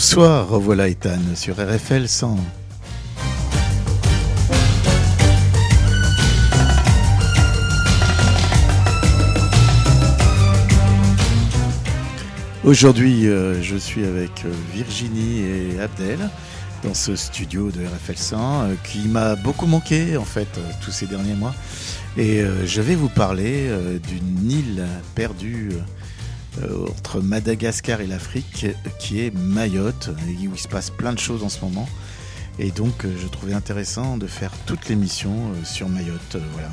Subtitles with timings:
[0.00, 2.36] Bonsoir, revoilà Ethan sur RFL 100.
[12.62, 16.30] Aujourd'hui, euh, je suis avec euh, Virginie et Abdel
[16.84, 21.06] dans ce studio de RFL 100 euh, qui m'a beaucoup manqué en fait tous ces
[21.06, 21.56] derniers mois.
[22.16, 23.68] Et je vais vous parler
[24.08, 24.84] d'une île
[25.14, 25.70] perdue
[26.90, 28.66] entre Madagascar et l'Afrique
[28.98, 31.88] qui est Mayotte, où il se passe plein de choses en ce moment.
[32.58, 36.36] Et donc je trouvais intéressant de faire toute l'émission sur Mayotte.
[36.52, 36.70] Voilà.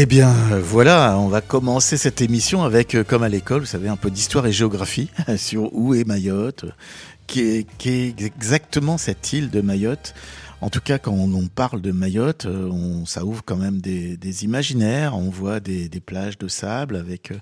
[0.00, 3.88] Eh bien, voilà, on va commencer cette émission avec, euh, comme à l'école, vous savez,
[3.88, 6.66] un peu d'histoire et géographie sur où est Mayotte,
[7.26, 10.14] qui est, exactement cette île de Mayotte.
[10.60, 14.44] En tout cas, quand on parle de Mayotte, euh, on, ça ouvre quand même des,
[14.44, 15.16] imaginaires.
[15.16, 17.38] On voit des, plages de sable avec euh,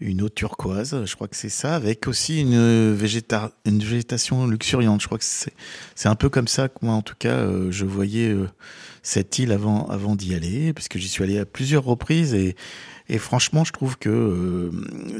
[0.00, 5.00] une eau turquoise, je crois que c'est ça, avec aussi une, végétation luxuriante.
[5.00, 8.34] Je crois que c'est un peu comme ça que moi, en tout cas, je voyais
[9.02, 13.64] cette île avant, d'y aller, parce que j'y suis allé à plusieurs reprises et, franchement,
[13.64, 14.70] je trouve que euh,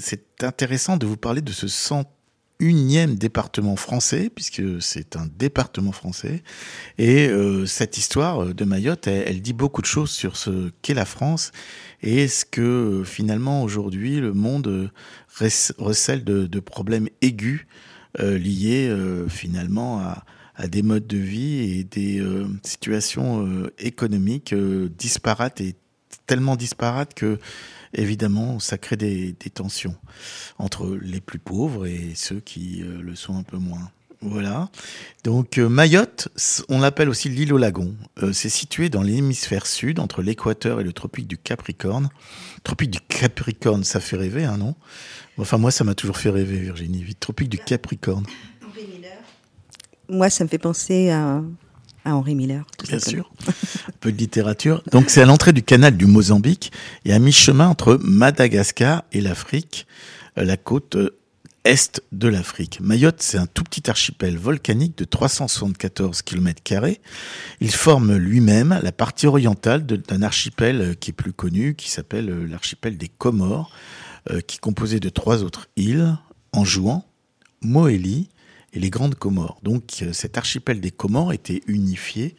[0.01, 6.43] c'est intéressant de vous parler de ce 101e département français, puisque c'est un département français.
[6.99, 11.07] Et euh, cette histoire de Mayotte, elle, dit beaucoup de choses sur ce qu'est la
[11.07, 11.53] France
[12.03, 14.91] et ce que finalement aujourd'hui le monde
[15.79, 17.67] recèle de, de problèmes aigus
[18.21, 18.93] euh, liés
[19.29, 20.25] finalement à,
[20.59, 25.77] à des modes de vie et des euh, situations euh, économiques euh, disparates et
[26.27, 27.39] tellement disparates que
[27.95, 29.97] évidemment ça crée des, tensions
[30.59, 33.91] entre les plus pauvres et ceux qui le sont un peu moins.
[34.21, 34.69] Voilà.
[35.25, 36.29] Donc Mayotte,
[36.69, 37.95] on l'appelle aussi l'île au lagon.
[38.33, 42.11] c'est situé dans l'hémisphère sud, entre l'équateur et le tropique du Capricorne.
[42.63, 44.75] Tropique du Capricorne, ça fait rêver, hein, non?
[45.39, 47.15] Enfin, moi, ça m'a toujours fait rêver, Virginie.
[47.15, 48.27] Tropique du Capricorne.
[50.09, 51.43] Moi, ça me fait penser à,
[52.05, 52.65] Henri Miller.
[52.89, 53.31] Bien sûr.
[53.47, 54.83] Un peu de littérature.
[54.93, 56.73] Donc, c'est à l'entrée du canal du Mozambique
[57.05, 59.87] et à mi-chemin entre Madagascar et l'Afrique,
[60.39, 61.19] euh, la côte euh,
[61.65, 62.81] est de l'Afrique.
[62.81, 66.63] Mayotte, c'est un tout petit archipel volcanique de 374 km.
[67.61, 72.47] Il forme lui-même la partie orientale d'un archipel euh, qui est plus connu, qui s'appelle
[72.47, 73.71] l'archipel des Comores,
[74.47, 76.19] qui est composé de trois autres îles,
[76.53, 77.03] Anjouan,
[77.63, 78.29] Moélie
[78.73, 79.59] et les Grandes Comores.
[79.63, 82.37] Donc euh, cet archipel des Comores était unifié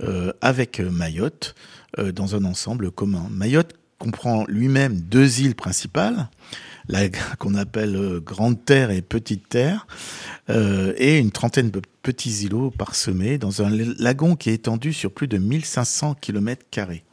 [0.00, 1.54] euh, avec Mayotte
[1.98, 3.26] euh, dans un ensemble commun.
[3.30, 6.28] Mayotte comprend lui-même deux îles principales,
[7.38, 9.86] qu'on appelle Grande Terre et Petite Terre,
[10.48, 15.28] et une trentaine de petits îlots parsemés dans un lagon qui est étendu sur plus
[15.28, 17.04] de 1500 km carrés.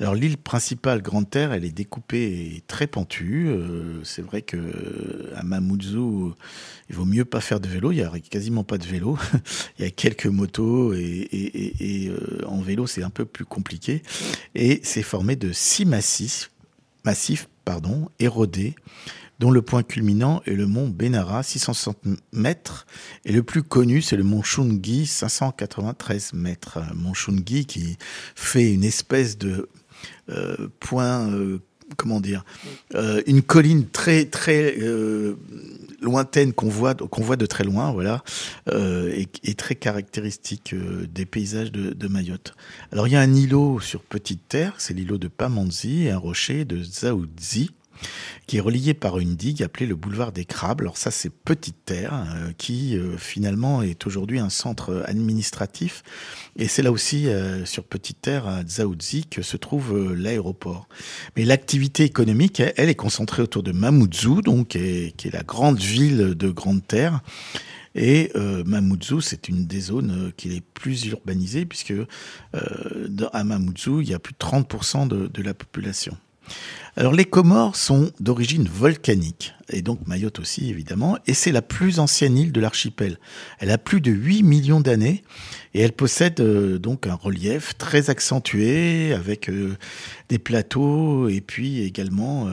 [0.00, 3.46] Alors l'île principale, Grande Terre, elle est découpée et très pentue.
[3.48, 6.34] Euh, c'est vrai que à Mamoudzou,
[6.88, 7.92] il vaut mieux pas faire de vélo.
[7.92, 9.18] Il y a quasiment pas de vélo.
[9.78, 11.28] il y a quelques motos et,
[12.10, 14.02] euh, en vélo c'est un peu plus compliqué.
[14.54, 16.50] Et c'est formé de six massifs,
[17.04, 18.74] massifs pardon, érodés
[19.38, 21.98] dont le point culminant est le mont Benara, 660
[22.32, 22.86] mètres,
[23.24, 26.78] et le plus connu, c'est le mont Chungi, 593 mètres.
[26.94, 27.96] Mont Chungi qui
[28.34, 29.68] fait une espèce de
[30.80, 31.58] point, euh,
[31.96, 32.44] comment dire,
[32.94, 34.28] euh, une colline très
[36.00, 38.22] lointaine qu'on voit qu'on de très loin, voilà,
[38.70, 40.74] et, très caractéristique
[41.12, 42.54] des paysages de, Mayotte.
[42.92, 46.18] Alors il y a un îlot sur Petite Terre, c'est l'îlot de Pamanzi, et un
[46.18, 47.70] rocher de Zaoudzi
[48.46, 50.80] qui est relié par une digue appelée le boulevard des Crabes.
[50.80, 56.02] Alors ça, c'est Petite Terre, euh, qui euh, finalement est aujourd'hui un centre administratif.
[56.56, 60.88] Et c'est là aussi, euh, sur Petite Terre, à Dzaoudzi, que se trouve l'aéroport.
[61.36, 66.34] Mais l'activité économique, elle, est concentrée autour de Mamoudzou, donc, qui est, la grande ville
[66.34, 67.20] de Grande Terre.
[67.94, 71.94] Et Mamoudzou, c'est une des zones qui est plus urbanisée, puisque
[72.52, 76.16] à Mamoudzou, il y a plus de 30% de la population.
[76.96, 81.98] Alors les Comores sont d'origine volcanique, et donc Mayotte aussi évidemment, et c'est la plus
[81.98, 83.18] ancienne île de l'archipel.
[83.58, 85.24] Elle a plus de 8 millions d'années,
[85.74, 89.76] et elle possède euh, donc un relief très accentué, avec euh,
[90.28, 92.48] des plateaux, et puis également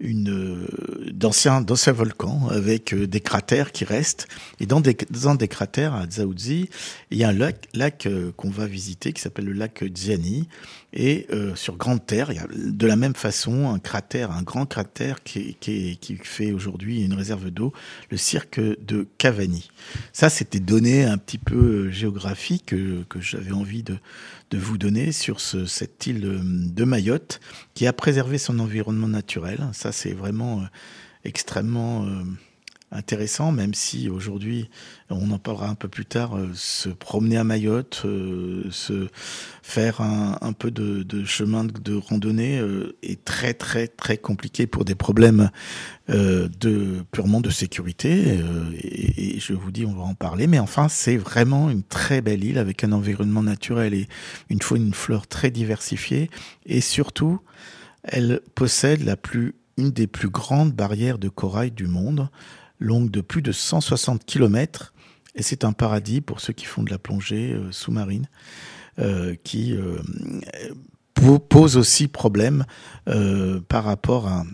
[0.00, 4.26] une euh, d'anciens d'anciens volcans avec des cratères qui restent.
[4.58, 6.70] Et dans des, dans des cratères à Dzaoudzi,
[7.10, 10.48] il y a un lac, lac qu'on va visiter qui s'appelle le lac Dziani.
[10.98, 14.64] Et sur Grande Terre, il y a de la même façon un cratère, un grand
[14.64, 15.56] cratère qui,
[16.22, 17.72] fait aujourd'hui une réserve d'eau,
[18.10, 19.70] le cirque de Cavani.
[20.12, 23.98] Ça, c'était donné un petit peu géographique que, que j'avais envie de,
[24.54, 26.40] vous donner sur ce, cette île
[26.74, 27.40] de Mayotte
[27.74, 29.68] qui a préservé son environnement naturel.
[29.72, 30.64] Ça, c'est vraiment euh,
[31.24, 32.22] extrêmement euh,
[32.92, 34.70] intéressant, même si aujourd'hui,
[35.10, 39.08] on en parlera un peu plus tard, euh, se promener à Mayotte, euh, se
[39.62, 44.66] faire un, un peu de, de, chemin de, randonnée euh, est très très très compliqué
[44.66, 45.50] pour des problèmes
[46.08, 48.38] de purement de sécurité.
[48.78, 52.44] Et, je vous dis, on va en parler, mais enfin, c'est vraiment une très belle
[52.44, 54.06] île avec un environnement naturel et
[54.48, 56.30] une faune, une flore très diversifiée,
[56.64, 57.40] et surtout,
[58.04, 62.28] elle possède la plus une des plus grandes barrières de corail du monde
[62.78, 64.92] longue de plus de 160 km.
[65.34, 68.28] Et c'est un paradis pour ceux qui font de la plongée euh, sous-marine,
[68.98, 69.98] euh, qui euh,
[71.48, 72.64] pose aussi problème
[73.68, 74.44] par rapport à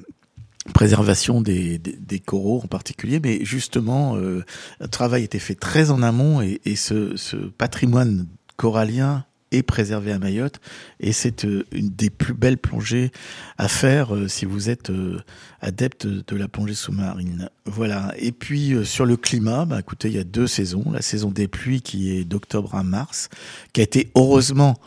[0.75, 1.81] préservation des,
[2.25, 8.29] coraux en particulier, mais justement, un travail été fait très en amont et, ce patrimoine
[8.57, 10.61] corallien est préservé à Mayotte
[10.99, 13.13] et c'est euh, une des plus belles plongées
[13.59, 15.21] à faire euh, si vous êtes euh,
[15.61, 17.49] adepte de la plongée sous-marine.
[17.67, 18.13] Voilà.
[18.19, 20.91] Et puis sur le climat, bah, écoutez, il y a deux saisons.
[20.91, 23.29] La saison des pluies qui est d'octobre à mars,
[23.73, 24.79] qui a été heureusement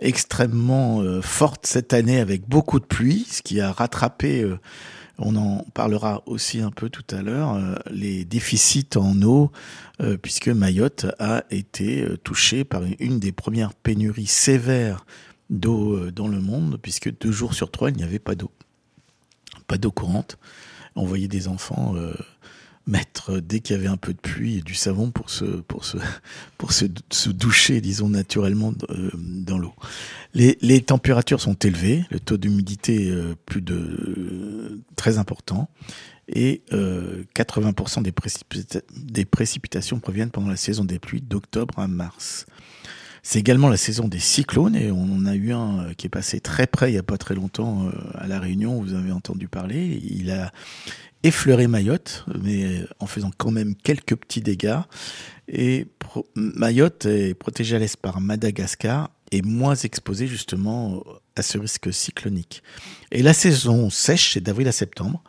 [0.00, 4.44] extrêmement forte cette année avec beaucoup de pluie, ce qui a rattrapé
[5.18, 9.50] on en parlera aussi un peu tout à l'heure, euh, les déficits en eau,
[10.00, 15.06] euh, puisque Mayotte a été euh, touchée par une des premières pénuries sévères
[15.48, 18.50] d'eau dans le monde, puisque deux jours sur trois, il n'y avait pas d'eau.
[19.68, 20.38] Pas d'eau courante.
[20.96, 21.94] On voyait des enfants
[22.86, 25.84] mettre dès qu'il y avait un peu de pluie et du savon pour se pour
[25.84, 25.98] se
[26.58, 29.74] pour se, se doucher disons naturellement euh, dans l'eau.
[30.34, 35.68] Les, les températures sont élevées, le taux d'humidité euh, plus de euh, très important
[36.28, 42.46] et 80% des, précipita des précipitations proviennent pendant la saison des pluies d'octobre à mars.
[43.22, 46.66] C'est également la saison des cyclones et on a eu un qui est passé très
[46.66, 50.00] près il y a pas très longtemps à la Réunion, vous avez entendu parler.
[50.02, 50.50] Il a
[51.22, 54.78] effleurer Mayotte, mais en faisant quand même quelques petits dégâts.
[55.48, 55.86] Et
[56.34, 61.02] Mayotte est protégée à l'est par Madagascar et moins exposée justement
[61.34, 62.62] à ce risque cyclonique.
[63.10, 65.22] Et la saison sèche, c'est d'avril à septembre.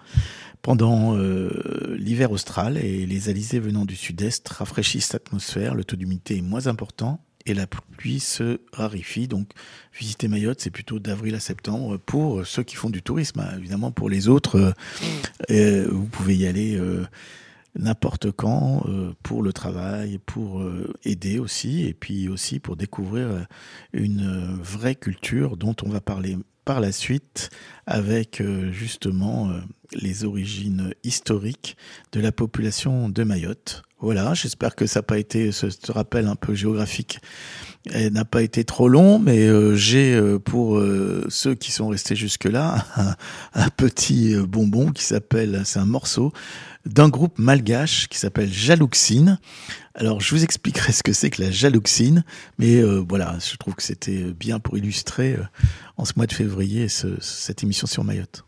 [0.61, 6.37] Pendant euh, l'hiver austral et les alizés venant du sud-est rafraîchissent l'atmosphère, le taux d'humidité
[6.37, 9.27] est moins important et la pluie se raréfie.
[9.27, 9.49] Donc,
[9.97, 13.43] visiter Mayotte, c'est plutôt d'avril à septembre pour ceux qui font du tourisme.
[13.57, 15.05] Évidemment, pour les autres, euh, mm.
[15.51, 17.05] euh, vous pouvez y aller euh,
[17.75, 20.63] n'importe quand euh, pour le travail, pour
[21.03, 23.47] aider aussi, et puis aussi pour découvrir
[23.93, 27.49] une vraie culture dont on va parler par la suite
[27.85, 29.49] avec justement
[29.93, 31.77] les origines historiques
[32.11, 33.83] de la population de Mayotte.
[33.99, 37.19] Voilà, j'espère que ça n'a pas été ce, rappel un peu géographique
[38.11, 42.15] n'a pas été trop long, mais euh, j'ai euh, pour euh, ceux qui sont restés
[42.15, 42.85] jusque là
[43.53, 46.33] un, petit bonbon qui s'appelle, c'est un morceau
[46.85, 49.39] d'un groupe malgache qui s'appelle Jalouxine.
[49.95, 52.23] Alors je vous expliquerai ce que c'est que la jalouxine,
[52.59, 55.37] mais voilà, je trouve que c'était bien pour illustrer
[55.97, 58.45] en ce mois de février ce, cette émission sur Mayotte.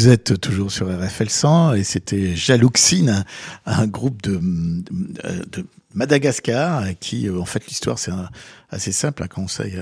[0.00, 3.26] Vous êtes toujours sur RFL 100 et c'était Jalouxine,
[3.66, 4.40] un, groupe de,
[5.92, 8.10] Madagascar qui, euh, en fait, l'histoire c'est
[8.70, 9.22] assez simple.
[9.22, 9.78] Un conseil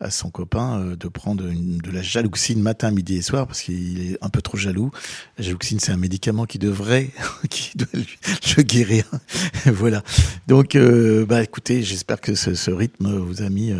[0.00, 4.12] à, son copain euh, de prendre de la jalouxine matin, midi et soir parce qu'il
[4.12, 4.92] est un peu trop jaloux.
[5.36, 7.10] La jalouxine c'est un médicament qui devrait,
[7.50, 7.86] qui doit
[8.56, 9.04] le guérir.
[9.66, 10.02] voilà.
[10.48, 13.74] Donc, euh, bah écoutez, j'espère que ce, rythme vous a mis.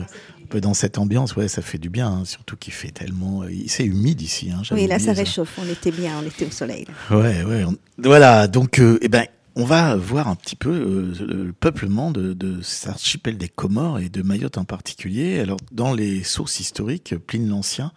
[0.50, 3.49] Peu dans cette ambiance, ouais, ça fait du bien, hein, surtout qu'il fait tellement, euh,
[3.69, 4.50] c'est humide ici.
[4.50, 5.59] Hein, Oui, là, ça réchauffe.
[5.59, 6.87] On était bien, on était au soleil.
[7.11, 7.16] là.
[7.16, 7.64] Ouais, ouais.
[7.64, 9.25] on- Voilà, donc, euh, eh ben,
[9.57, 13.99] on va voir un petit peu euh, le peuplement de, de cet archipel des Comores
[13.99, 15.40] et de Mayotte en particulier.
[15.40, 17.92] Alors, dans les sources historiques, Pline l'Ancien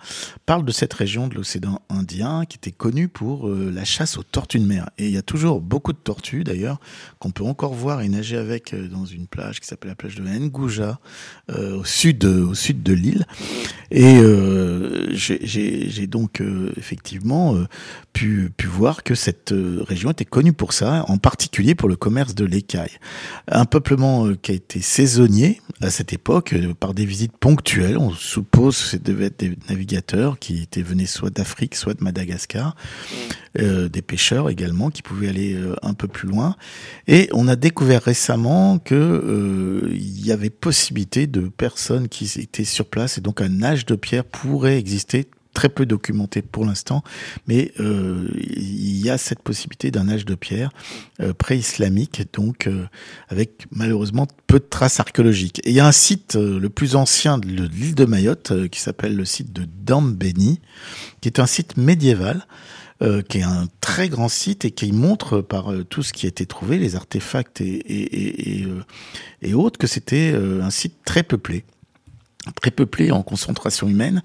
[0.45, 4.24] parle de cette région de l'océan Indien qui était connue pour euh, la chasse aux
[4.24, 4.89] tortues de mer.
[4.98, 6.79] Et il y a toujours beaucoup de tortues, d'ailleurs,
[7.19, 10.15] qu'on peut encore voir et nager avec euh, dans une plage qui s'appelle la plage
[10.15, 11.00] de Ngouja,
[11.50, 13.25] au sud, au sud de l'île.
[13.91, 14.19] Et
[15.12, 16.41] j'ai- donc
[16.77, 17.55] effectivement
[18.13, 19.53] pu, pu voir que cette
[19.88, 21.43] région était connue pour ça, en particulier
[21.78, 22.98] pour le commerce de l'écaille.
[23.48, 27.98] Un peuplement euh, qui a été saisonnier à cette époque euh, par des visites ponctuelles.
[27.98, 32.04] On suppose que ce devaient être des navigateurs qui étaient venus soit d'Afrique, soit de
[32.04, 32.76] Madagascar,
[33.60, 36.56] euh, des pêcheurs également qui pouvaient aller un peu plus loin.
[37.08, 42.86] Et on a découvert récemment que il y avait possibilité de personnes qui étaient sur
[42.86, 47.03] place et donc un âge de pierre pourrait exister très peu documenté pour l'instant,
[47.48, 50.72] mais euh, il y a cette possibilité d'un âge de pierre
[51.22, 52.86] euh, pré-islamique, donc euh,
[53.29, 55.60] avec malheureusement peu de traces archéologiques.
[55.63, 58.79] Et il y a un site euh, le plus ancien de l'île de Mayotte qui
[58.79, 60.60] s'appelle le site de Dambéni,
[61.22, 62.45] qui est un site médiéval
[63.27, 66.45] qui est un très grand site et qui montre par tout ce qui a été
[66.45, 68.65] trouvé, les artefacts et,
[69.53, 71.65] autres, que c'était un site très peuplé
[72.52, 74.22] très peuplé en concentration humaine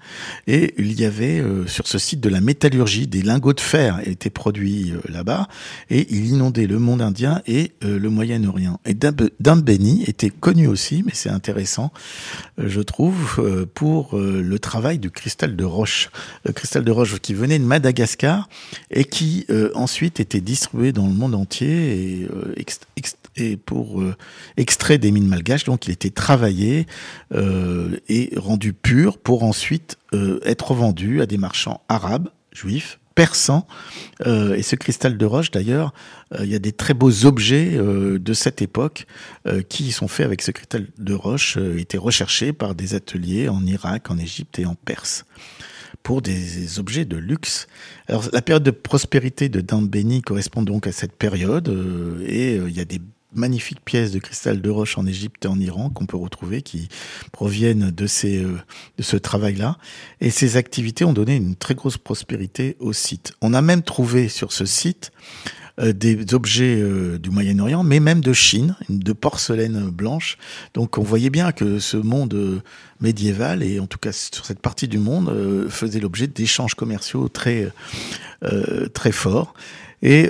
[0.47, 4.01] et il y avait euh, sur ce site de la métallurgie des lingots de fer
[4.05, 5.47] étaient produits euh, là-bas
[5.89, 8.79] et il inondait le monde indien et euh, le Moyen-Orient.
[8.85, 8.93] Et
[9.39, 11.91] Dambéni était connu aussi mais c'est intéressant
[12.57, 16.09] je trouve pour le travail du cristal de roche.
[16.43, 18.49] Le cristal de roche qui venait de Madagascar
[18.91, 19.45] et qui
[19.75, 22.27] ensuite était distribué dans le monde entier
[23.39, 24.15] et pour euh,
[24.57, 26.85] extrait des mines malgaches donc il était travaillé
[27.33, 33.67] euh, et rendu pur pour ensuite euh, être vendu à des marchands arabes, juifs, persans.
[34.25, 35.93] Euh, et ce cristal de roche, d'ailleurs,
[36.39, 39.07] il y a des très beaux objets de cette époque
[39.67, 44.11] qui sont faits avec ce cristal de roche, étaient recherchés par des ateliers en Irak,
[44.11, 45.25] en Égypte et en Perse
[46.03, 47.67] pour des objets de luxe.
[48.07, 51.67] Alors la période de prospérité de Dambéni correspond donc à cette période
[52.25, 53.01] et il y a des
[53.33, 56.89] magnifiques pièces de cristal de roche en Égypte et en Iran qu'on peut retrouver qui
[57.31, 58.57] proviennent de ces euh,
[58.97, 59.77] de ce travail-là
[60.19, 63.33] et ces activités ont donné une très grosse prospérité au site.
[63.41, 65.11] On a même trouvé sur ce site
[65.79, 70.37] euh, des objets euh, du Moyen-Orient, mais même de Chine, de porcelaine blanche.
[70.73, 72.63] Donc on voyait bien que ce monde
[72.99, 77.71] médiéval, et en tout cas sur cette partie du monde, faisait l'objet d'échanges commerciaux très,
[78.93, 79.53] très forts.
[80.01, 80.29] Et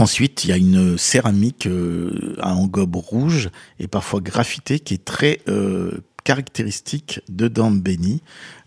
[0.00, 5.04] ensuite, il y a une céramique euh, à engobe rouge et parfois graffitée qui est
[5.04, 8.22] très euh, caractéristique de Dambéni,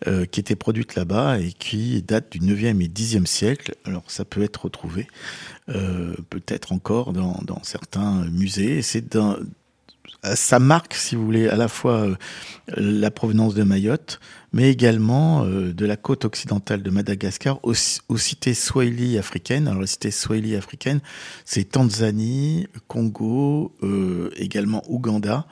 [0.07, 3.75] euh, qui était produite là-bas et qui date du 9e et 10e siècle.
[3.85, 5.07] Alors ça peut être retrouvé
[6.29, 8.81] peut-être encore dans, certains musées.
[8.81, 9.17] C'est
[10.23, 12.15] ça marque, si vous voulez, à la fois euh,
[12.77, 14.19] la provenance de Mayotte,
[14.53, 17.73] mais également euh, de la côte occidentale de Madagascar aux,
[18.07, 19.67] aux cités swahili africaines.
[19.67, 21.01] Alors les cités swahili africaines,
[21.43, 25.45] c'est Tanzanie, Congo, euh, également Ouganda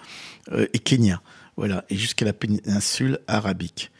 [0.51, 1.21] euh, et Kenya.
[1.57, 3.91] Voilà, et jusqu'à la péninsule arabique.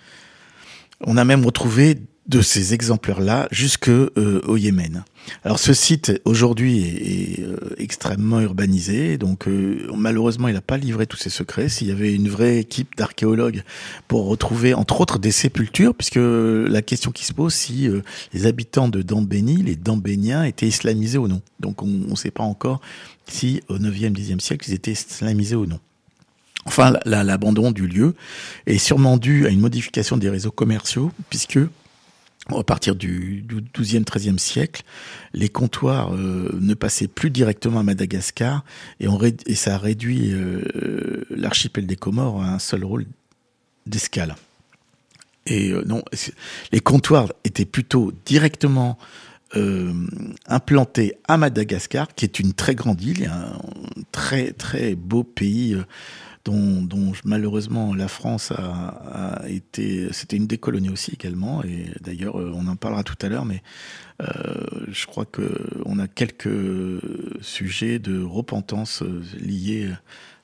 [1.02, 1.98] On a même retrouvé
[2.28, 5.04] de ces exemplaires-là jusque euh, au Yémen.
[5.44, 10.78] Alors ce site aujourd'hui est, est, euh, extrêmement urbanisé, donc euh, malheureusement il n'a pas
[10.78, 11.70] livré tous ses secrets.
[11.70, 13.64] S'il y avait une vraie équipe d'archéologues
[14.08, 18.02] pour retrouver entre autres des sépultures, puisque la question qui se pose si euh,
[18.34, 21.42] les habitants de Dambéni, les Dambéniens, étaient islamisés ou non.
[21.60, 22.82] Donc on ne sait pas encore
[23.28, 25.80] si au 9e, 10e siècle ils étaient islamisés ou non.
[26.66, 28.14] Enfin, l'abandon du lieu
[28.68, 31.58] est sûrement dû à une modification des réseaux commerciaux, puisque
[32.60, 34.84] à partir du XIIe, XIIIe siècle,
[35.34, 38.64] les comptoirs euh, ne passaient plus directement à Madagascar
[39.00, 39.08] et,
[39.56, 43.06] ça a réduit euh, l'archipel des Comores à un seul rôle
[43.86, 44.36] d'escale.
[45.46, 46.04] Et euh, non,
[46.72, 48.98] les comptoirs étaient plutôt directement
[50.48, 53.60] implantés à Madagascar, qui est une très grande île, un
[54.14, 55.76] très très beau pays
[56.44, 62.52] dont, malheureusement la France a, été, c'était une des colonies aussi également, et d'ailleurs euh,
[62.56, 63.62] on en parlera tout à l'heure, mais
[64.22, 64.26] euh,
[64.90, 66.50] je crois que on a quelques
[67.42, 69.90] sujets de repentance euh, liés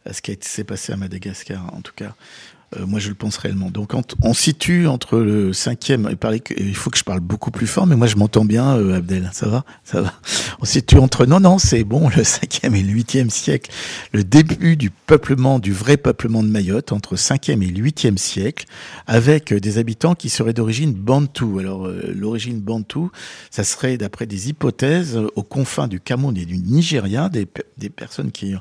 [0.05, 2.15] à ce qui s'est passé à Madagascar, en tout cas.
[2.75, 3.69] Euh, moi, je le pense réellement.
[3.71, 6.13] Donc, on, situe entre le cinquième.
[6.57, 9.29] Il, faut que je parle beaucoup plus fort, mais moi, je m'entends bien, euh, Abdel.
[9.31, 10.13] Ça va, ça va.
[10.59, 11.25] On situe entre.
[11.25, 12.09] Non, non, c'est bon.
[12.09, 13.71] Le cinquième et le huitième siècle,
[14.11, 18.65] le début du peuplement, du vrai peuplement de Mayotte, entre cinquième et huitième siècle,
[19.07, 21.59] avec euh, des habitants qui seraient d'origine bantou.
[21.59, 23.11] Alors, l'origine bantou,
[23.49, 27.47] ça serait, d'après des hypothèses, aux confins du Cameroun et du Nigeria, des,
[27.77, 28.55] des personnes qui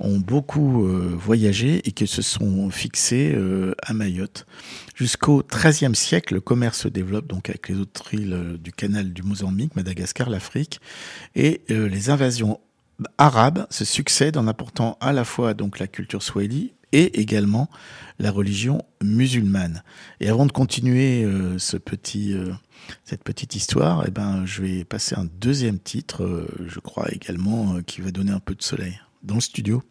[0.00, 4.46] ont beaucoup euh, voyagé et qui se sont fixés euh, à Mayotte.
[4.94, 9.12] Jusqu'au XIIIe siècle, le commerce se développe donc avec les autres îles euh, du canal
[9.12, 10.80] du Mozambique, Madagascar, l'Afrique,
[11.34, 12.60] et les invasions
[13.18, 17.70] arabes se succèdent en apportant à la fois donc la culture swahili et également
[18.18, 19.82] la religion musulmane.
[20.20, 21.26] Et avant de continuer
[21.58, 22.34] ce petit,
[23.04, 28.00] cette petite histoire, eh ben, je vais passer un deuxième titre, je crois également, qui
[28.00, 29.82] va donner un peu de soleil dans le studio.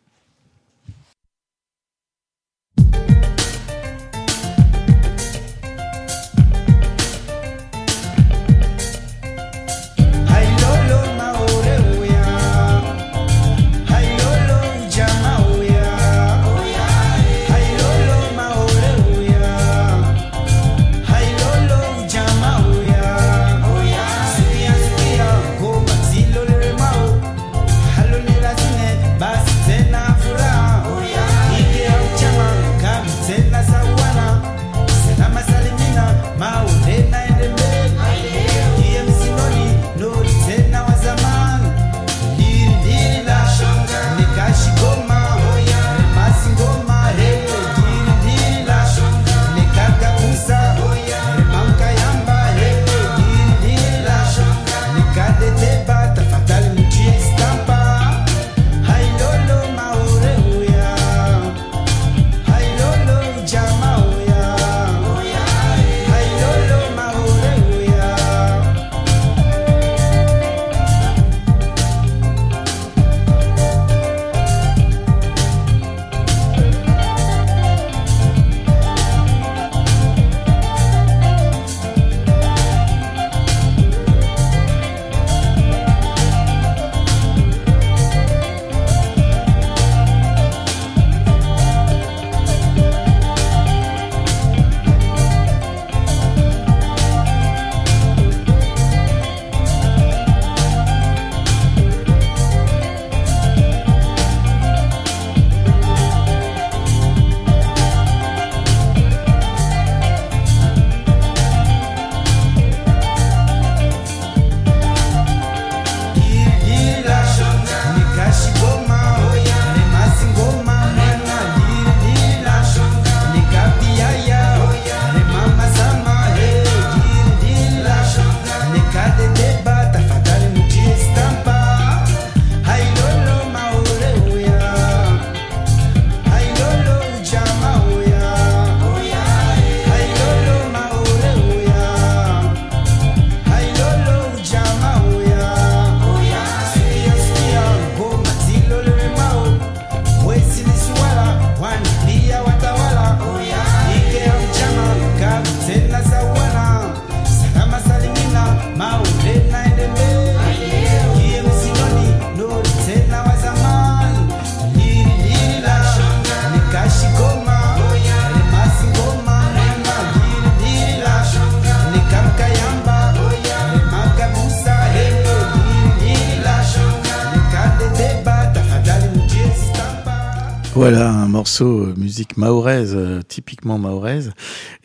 [181.62, 184.31] Euh, musique mahoraise, euh, typiquement mahoraise.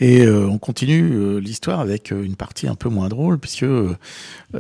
[0.01, 3.67] Et euh, on continue l'histoire avec une partie un peu moins drôle, puisque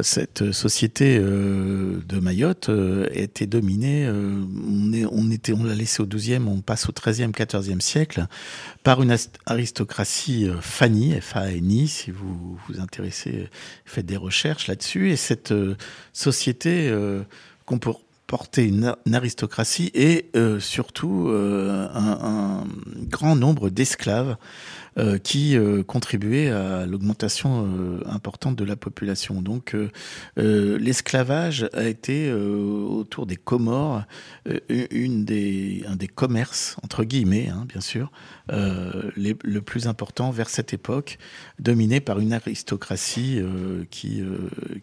[0.00, 2.70] cette société de Mayotte
[3.12, 8.26] était dominée, on, l'a laissé au 12e, on passe au 13e, 14e siècle,
[8.82, 13.48] par une aristocratie Fanny, F-A-N-I, si vous vous intéressez,
[13.84, 15.10] faites des recherches là-dessus.
[15.10, 15.54] Et cette
[16.12, 17.22] société euh,
[18.56, 22.64] une, aristocratie et euh, surtout euh, un
[23.08, 24.36] grand nombre d'esclaves
[24.96, 29.42] euh, qui euh, contribuaient à l'augmentation euh, importante de la population.
[29.42, 34.04] Donc euh, l'esclavage a été autour des Comores
[34.68, 38.12] une des, un des commerces, entre guillemets, hein, bien sûr,
[38.48, 41.18] le plus important vers cette époque,
[41.58, 43.40] dominé par une aristocratie
[43.90, 44.22] qui,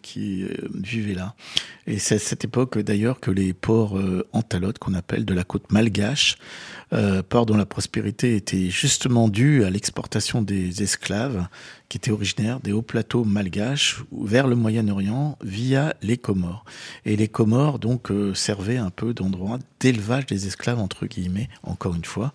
[0.02, 0.44] qui
[0.74, 1.34] vivait là.
[1.86, 3.98] Et c'est à cette époque d'ailleurs que les ports
[4.32, 6.36] Antalotes, qu'on appelle de la côte malgache,
[6.92, 11.46] euh, port dont la prospérité était justement due à l'exportation des esclaves
[11.88, 16.64] qui étaient originaires des hauts plateaux malgaches vers le Moyen-Orient via les Comores.
[17.04, 21.94] Et les Comores donc euh, servaient un peu d'endroit d'élevage des esclaves entre guillemets, encore
[21.94, 22.34] une fois.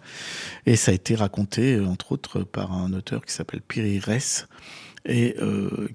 [0.66, 4.48] Et ça a été raconté euh, entre autres par un auteur qui s'appelle Piri Ress
[5.06, 5.38] et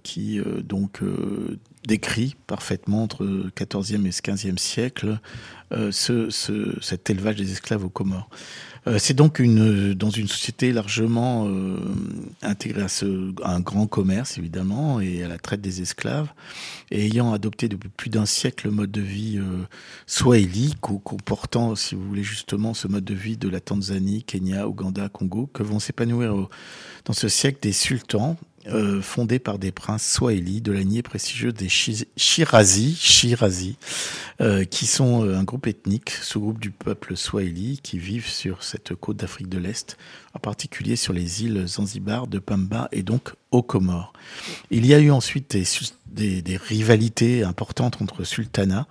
[0.03, 1.03] qui donc
[1.87, 5.19] décrit parfaitement entre le 14e et le 15e siècle
[5.73, 8.29] euh, ce, ce- cet élevage des esclaves aux Comores.
[8.89, 11.77] Euh, c'est donc une, dans une société largement euh,
[12.43, 16.29] intégrée à, ce, à un grand commerce, évidemment, et à la traite des esclaves,
[16.91, 19.63] et ayant adopté depuis plus d'un siècle le mode de vie euh,
[20.07, 24.67] swahili, co- comportant, si vous voulez, justement ce mode de vie de la Tanzanie, Kenya,
[24.69, 26.35] Ouganda, Congo, que vont s'épanouir
[27.05, 31.55] dans ce siècle des sultans, euh, fondés par des princes swahili de la lignée prestigieuse
[31.55, 33.77] des Shirazi, Shirazi
[34.41, 38.95] euh, qui sont euh, un groupe ethnique, sous-groupe du peuple swahili, qui vivent sur cette
[38.95, 39.97] côte d'Afrique de l'Est,
[40.35, 44.13] en particulier sur les îles Zanzibar, de Pamba et donc aux Comores.
[44.71, 45.57] Il y a eu ensuite
[46.07, 48.87] des rivalités importantes entre sultanats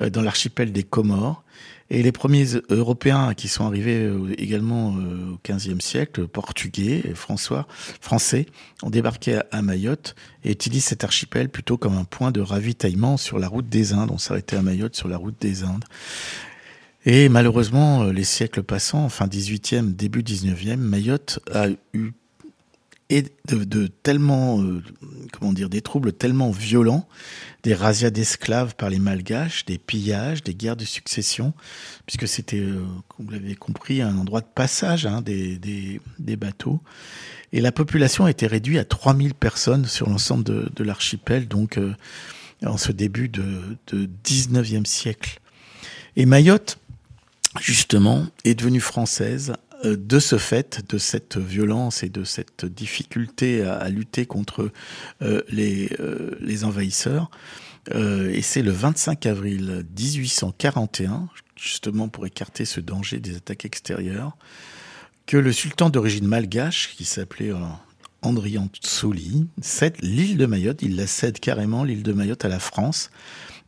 [0.00, 1.42] euh, dans l'archipel des Comores.
[1.90, 7.66] Et les premiers Européens qui sont arrivés euh, également euh, au XVe siècle, portugais, François,
[8.00, 8.46] français,
[8.82, 13.38] ont débarqué à- Mayotte et utilisent cet archipel plutôt comme un point de ravitaillement sur
[13.38, 14.10] la route des Indes.
[14.12, 15.84] On s'arrêtait à Mayotte sur la route des Indes.
[17.06, 22.10] Et malheureusement, euh, les siècles passants, fin 18e, début 19e, Mayotte a eu
[23.10, 24.82] et de, de tellement, euh,
[25.32, 27.08] comment dire, des troubles tellement violents,
[27.62, 31.54] des razzias d'esclaves par les malgaches, des pillages, des guerres de succession,
[32.06, 32.84] puisque c'était, euh,
[33.18, 36.80] vous l'avez compris, un endroit de passage hein, des, des, des bateaux.
[37.52, 41.78] Et la population a été réduite à 3000 personnes sur l'ensemble de, de l'archipel, donc
[41.78, 41.94] euh,
[42.64, 45.40] en ce début de, de 19e siècle.
[46.16, 46.78] Et Mayotte,
[47.58, 53.88] justement, est devenue française de ce fait, de cette violence et de cette difficulté à,
[53.88, 54.70] lutter contre
[55.22, 57.30] euh, les, euh, les envahisseurs.
[57.94, 64.36] Euh, et c'est le 25 avril 1841, justement pour écarter ce danger des attaques extérieures,
[65.26, 67.58] que le sultan d'origine malgache, qui s'appelait euh,
[68.22, 72.58] Andrian Tsoli, cède l'île de Mayotte, il la cède carrément, l'île de Mayotte, à la
[72.58, 73.10] France,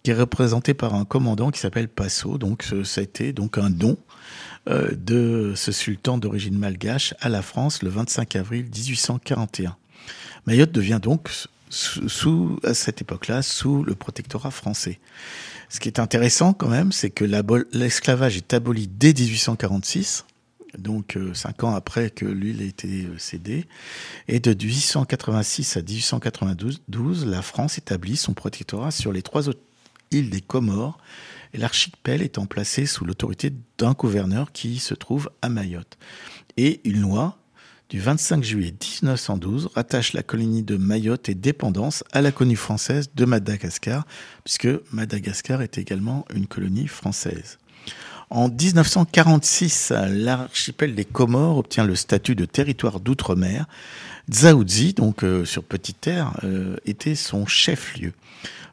[0.02, 2.38] qui est représentée par un commandant qui s'appelle Passo.
[2.38, 7.42] Donc, ça a été donc un don euh, de ce sultan d'origine malgache à la
[7.42, 9.76] France le 25 avril 1841.
[10.46, 11.30] Mayotte devient donc
[11.70, 14.98] sous, à cette époque-là sous le protectorat français.
[15.68, 17.24] Ce qui est intéressant quand même, c'est que
[17.72, 20.24] l'esclavage est aboli dès 1846,
[20.78, 23.66] donc euh, cinq ans après que l'île a été euh, cédée,
[24.26, 26.82] et de 1886 à 1892,
[27.26, 29.60] la France établit son protectorat sur les trois autres
[30.10, 30.98] îles des Comores,
[31.58, 35.98] l'archipel étant placé sous l'autorité d'un gouverneur qui se trouve à Mayotte.
[36.56, 37.38] Et une loi
[37.90, 43.10] du 25 juillet 1912 rattache la colonie de Mayotte et dépendance à la colonie française
[43.14, 44.06] de Madagascar,
[44.44, 47.58] puisque Madagascar est également une colonie française.
[48.30, 53.66] En 1946, l'archipel des Comores obtient le statut de territoire d'outre-mer.
[54.30, 58.12] Dzaoudzi, donc euh, sur Petite Terre, euh, était son chef-lieu.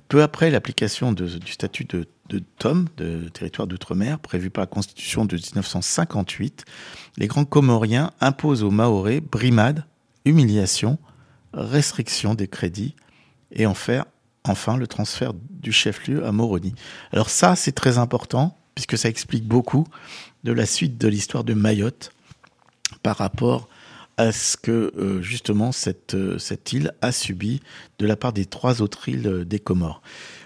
[0.08, 2.08] Peu après l'application du statut de,
[2.60, 6.64] TOM, de territoire d'outre-mer, prévu par la Constitution de 1958,
[7.18, 9.86] les grands Comoriens imposent aux Maorais brimades,
[10.24, 10.98] humiliation,
[11.54, 12.96] restriction des crédits
[13.52, 14.06] et en faire
[14.46, 16.74] enfin le transfert du chef-lieu à Moroni.
[17.12, 19.88] Alors ça, c'est très important puisque ça explique beaucoup
[20.44, 22.12] de la suite de l'histoire de Mayotte
[23.04, 23.68] par rapport
[24.18, 27.62] à ce que euh, justement cette, euh, cette île a subi
[28.00, 30.02] de la part des trois autres îles euh, des Comores.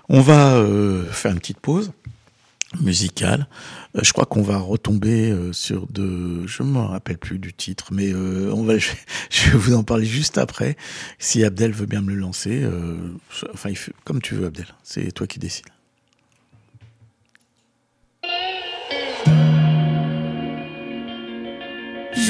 [0.10, 0.62] On va
[1.12, 1.94] faire une petite pause
[2.82, 3.48] musicale.
[3.96, 8.66] Je crois qu'on va retomber sur de, je me rappelle plus du titre, mais on
[8.66, 8.78] va,
[9.30, 10.76] je, vais vous en parler juste après.
[11.18, 12.68] Si Abdel veut bien me le lancer,
[13.54, 13.72] enfin,
[14.04, 14.68] comme tu veux, Abdel.
[14.84, 15.68] C'est toi qui décides.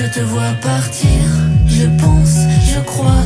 [0.04, 1.22] Je te vois partir,
[1.68, 2.36] je pense,
[2.74, 3.24] je crois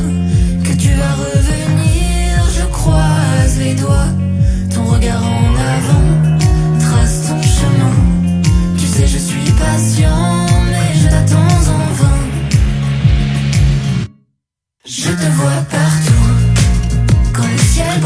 [0.62, 4.12] que tu vas revenir, je croise les doigts,
[4.74, 6.38] ton regard en avant
[6.78, 7.94] trace ton chemin.
[8.76, 12.20] Tu sais, je suis patient, mais je t'attends en vain.
[14.84, 16.28] Je te vois partout,
[17.32, 18.00] quand le ciel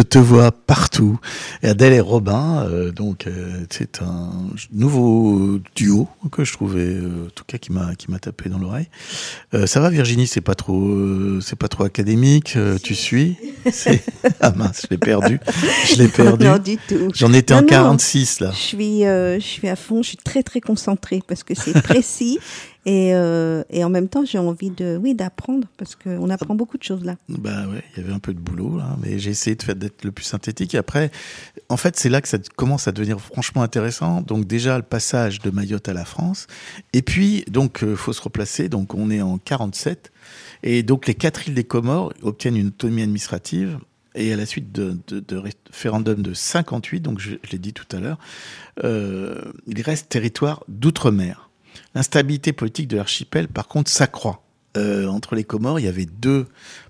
[0.00, 1.20] Je te vois partout.
[1.62, 4.30] Et Adèle et Robin, euh, donc euh, c'est un
[4.72, 8.56] nouveau duo que je trouvais, euh, en tout cas qui m'a qui m'a tapé dans
[8.56, 8.88] l'oreille.
[9.66, 12.56] Ça va Virginie, c'est pas trop c'est pas trop académique.
[12.82, 13.36] tu suis?
[14.40, 15.38] Ah mince, je l'ai perdu.
[15.84, 16.46] Je l'ai perdu.
[16.46, 17.10] Non, du tout.
[17.14, 17.68] J'en étais Non, en non.
[17.68, 18.52] 46 là.
[18.52, 22.38] Je suis, je suis à fond, je suis très très concentrée parce que c'est précis
[22.90, 26.76] et, euh, et en même temps j'ai envie de, oui, d'apprendre parce qu'on apprend beaucoup
[26.76, 27.14] de choses là.
[27.28, 29.76] Bah ouais, il y avait un peu de boulot là, mais j'ai essayé de faire
[29.76, 30.74] d'être le plus synthétique.
[30.74, 31.12] Et après,
[31.68, 34.22] en fait, c'est là que ça commence à devenir franchement intéressant.
[34.22, 36.48] Donc déjà le passage de Mayotte à la France,
[36.92, 38.68] et puis donc euh, faut se replacer.
[38.68, 40.10] Donc on est en 47,
[40.64, 43.78] et donc les quatre îles des Comores obtiennent une autonomie administrative.
[44.16, 47.72] Et à la suite de, de, de référendum de 58, donc je, je l'ai dit
[47.72, 48.18] tout à l'heure,
[48.82, 51.49] euh, il reste territoire d'outre-mer.
[51.94, 54.42] L'instabilité politique de l'archipel, par contre, s'accroît.
[54.76, 56.46] Euh, entre les Comores, il y avait deux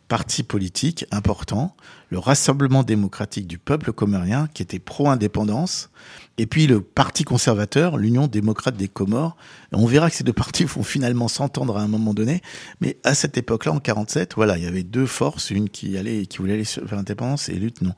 [0.06, 1.74] partis politiques importants.
[2.10, 5.88] Le Rassemblement démocratique du peuple comorien, qui était pro-indépendance,
[6.36, 9.36] et puis le Parti conservateur, l'Union démocrate des Comores.
[9.72, 12.42] On verra que ces deux partis vont finalement s'entendre à un moment donné.
[12.80, 16.26] Mais à cette époque-là, en 47, voilà, il y avait deux forces, une qui allait,
[16.26, 17.94] qui voulait aller vers l'indépendance et l'autre non.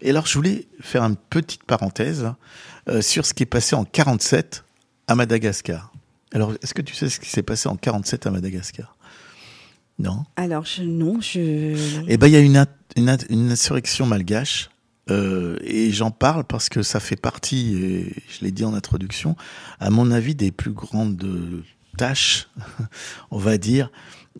[0.00, 2.32] Et alors, je voulais faire une petite parenthèse
[2.88, 4.64] euh, sur ce qui est passé en 47
[5.08, 5.92] à Madagascar.
[6.32, 8.96] Alors, est-ce que tu sais ce qui s'est passé en 47 à Madagascar?
[9.98, 10.24] Non?
[10.36, 11.74] Alors je, non, je.
[12.08, 14.68] Eh ben, il y a une, in- une, in- une insurrection malgache.
[15.10, 19.36] euh, et j'en parle parce que ça fait partie, et je l'ai dit en introduction,
[19.80, 21.62] à mon avis, des plus grandes euh,
[21.96, 22.48] tâches,
[23.30, 23.90] on va dire,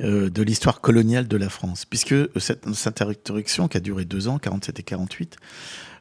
[0.02, 1.86] euh, de l'histoire coloniale de la France.
[1.86, 5.36] Puisque cette, cette insurrection, qui a duré deux ans, 47 et 48,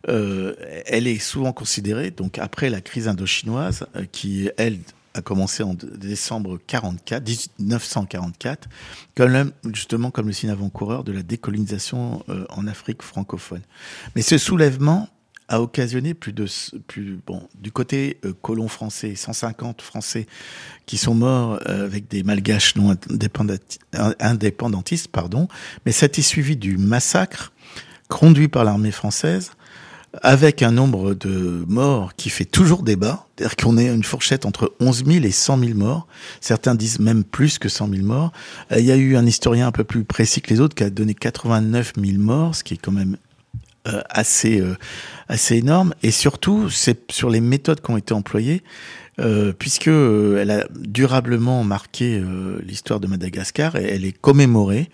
[0.10, 0.54] euh,
[0.86, 4.80] elle est souvent considérée, donc après la crise indochinoise, qui, elle,
[5.15, 7.23] a commencé en décembre 44,
[7.60, 8.69] 1944,
[9.15, 13.62] comme justement comme le signe avant-coureur de la décolonisation euh, en Afrique francophone.
[14.15, 15.08] Mais ce soulèvement
[15.47, 16.47] a occasionné plus de
[16.88, 20.25] plus bon du côté euh, colon français 150 français
[20.88, 22.95] qui sont morts euh, avec des malgaches non
[24.19, 25.47] indépendantistes pardon
[25.86, 27.54] mais ça a été suivi du massacre
[28.10, 29.51] conduit par l'armée française
[30.21, 34.73] avec un nombre de morts qui fait toujours débat, c'est-à-dire qu'on est une fourchette entre
[34.80, 36.08] 11 000 et 100 000 morts.
[36.41, 38.32] Certains disent même plus que 100 000 morts.
[38.71, 40.84] Euh, Il y a eu un historien un peu plus précis que les autres qui
[40.84, 43.17] a donné 89 000 morts, ce qui est quand même
[43.88, 44.75] euh, assez euh,
[45.30, 48.63] assez énorme et surtout c'est sur les méthodes qui ont été employées
[49.19, 54.89] euh, puisque euh, elle a durablement marqué euh, l'histoire de Madagascar et elle est commémorée.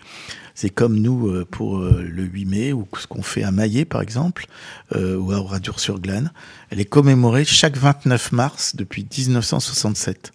[0.54, 4.02] C'est comme nous euh, pour le 8 mai ou ce qu'on fait à Maillet par
[4.02, 4.46] exemple
[4.94, 6.30] ou à Oradour-sur-Glane.
[6.70, 10.32] Elle est commémorée chaque 29 mars depuis 1967.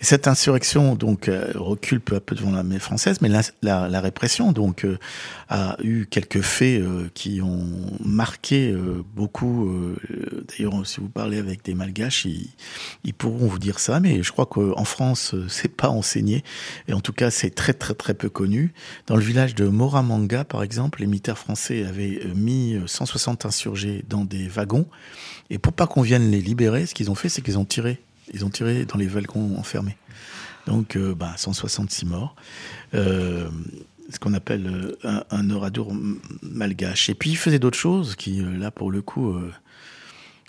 [0.00, 3.88] Et cette insurrection donc euh, recule peu à peu devant l'armée française, mais la, la,
[3.88, 4.98] la répression donc euh,
[5.48, 7.66] a eu quelques faits euh, qui ont
[8.02, 8.74] marqué
[9.14, 9.70] beaucoup.
[10.48, 12.48] D'ailleurs, si vous parlez avec des Malgaches, ils,
[13.04, 16.44] ils pourront vous dire ça, mais je crois qu'en France, c'est pas enseigné,
[16.88, 18.72] et en tout cas, c'est très très très peu connu.
[19.06, 24.04] Dans le village de Moramanga, par exemple, les militaires français avaient mis euh, 160 insurgés
[24.08, 24.86] dans des wagons,
[25.50, 28.00] et pour pas qu'on vienne les libérer, ce qu'ils ont fait, c'est qu'ils ont tiré.
[28.32, 29.96] Ils ont tiré dans les wagons enfermés.
[30.66, 32.36] Donc, euh, bah, 166 morts.
[32.94, 33.48] Euh,
[34.10, 35.92] ce qu'on appelle euh, un, oradour
[36.42, 37.08] malgache.
[37.10, 39.50] Et puis, il faisait d'autres choses qui, là, pour le coup, euh,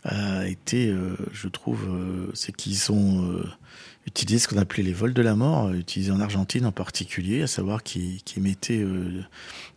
[0.03, 0.91] a été,
[1.31, 1.87] je trouve,
[2.33, 3.43] c'est qu'ils ont
[4.07, 7.47] utilisé ce qu'on appelait les vols de la mort, utilisés en Argentine en particulier, à
[7.47, 8.83] savoir qu'ils mettaient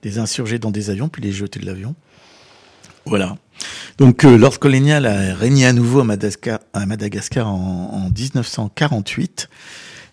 [0.00, 1.94] des insurgés dans des avions, puis les jetaient de l'avion.
[3.06, 3.36] Voilà.
[3.98, 9.48] Donc, euh, l'ordre colonial a régné à nouveau à Madagascar, à Madagascar en, en 1948.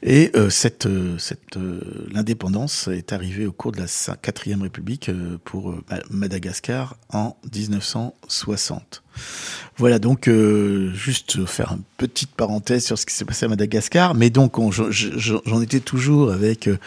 [0.04, 4.64] Et euh, cette, euh, cette euh, l'indépendance est arrivée au cours de la cin- quatrième
[4.64, 9.04] République euh, pour euh, Ma- Madagascar en 1960.
[9.78, 14.14] Voilà donc euh, juste faire une petite parenthèse sur ce qui s'est passé à Madagascar,
[14.14, 16.78] mais donc on- je- je- j'en étais toujours avec euh,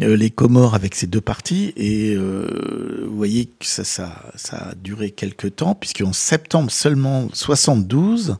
[0.00, 3.84] euh, les Comores avec ces deux parties et vous voyez que ça,
[4.52, 8.36] a duré quelques temps puisqu'en septembre seulement 72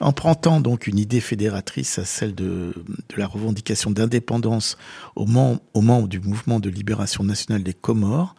[0.00, 2.72] empruntant donc une idée fédératrice à celle de,
[3.16, 4.76] la revendication d'indépendance
[5.16, 8.34] aux membres du mouvement de libération nationale des Comores,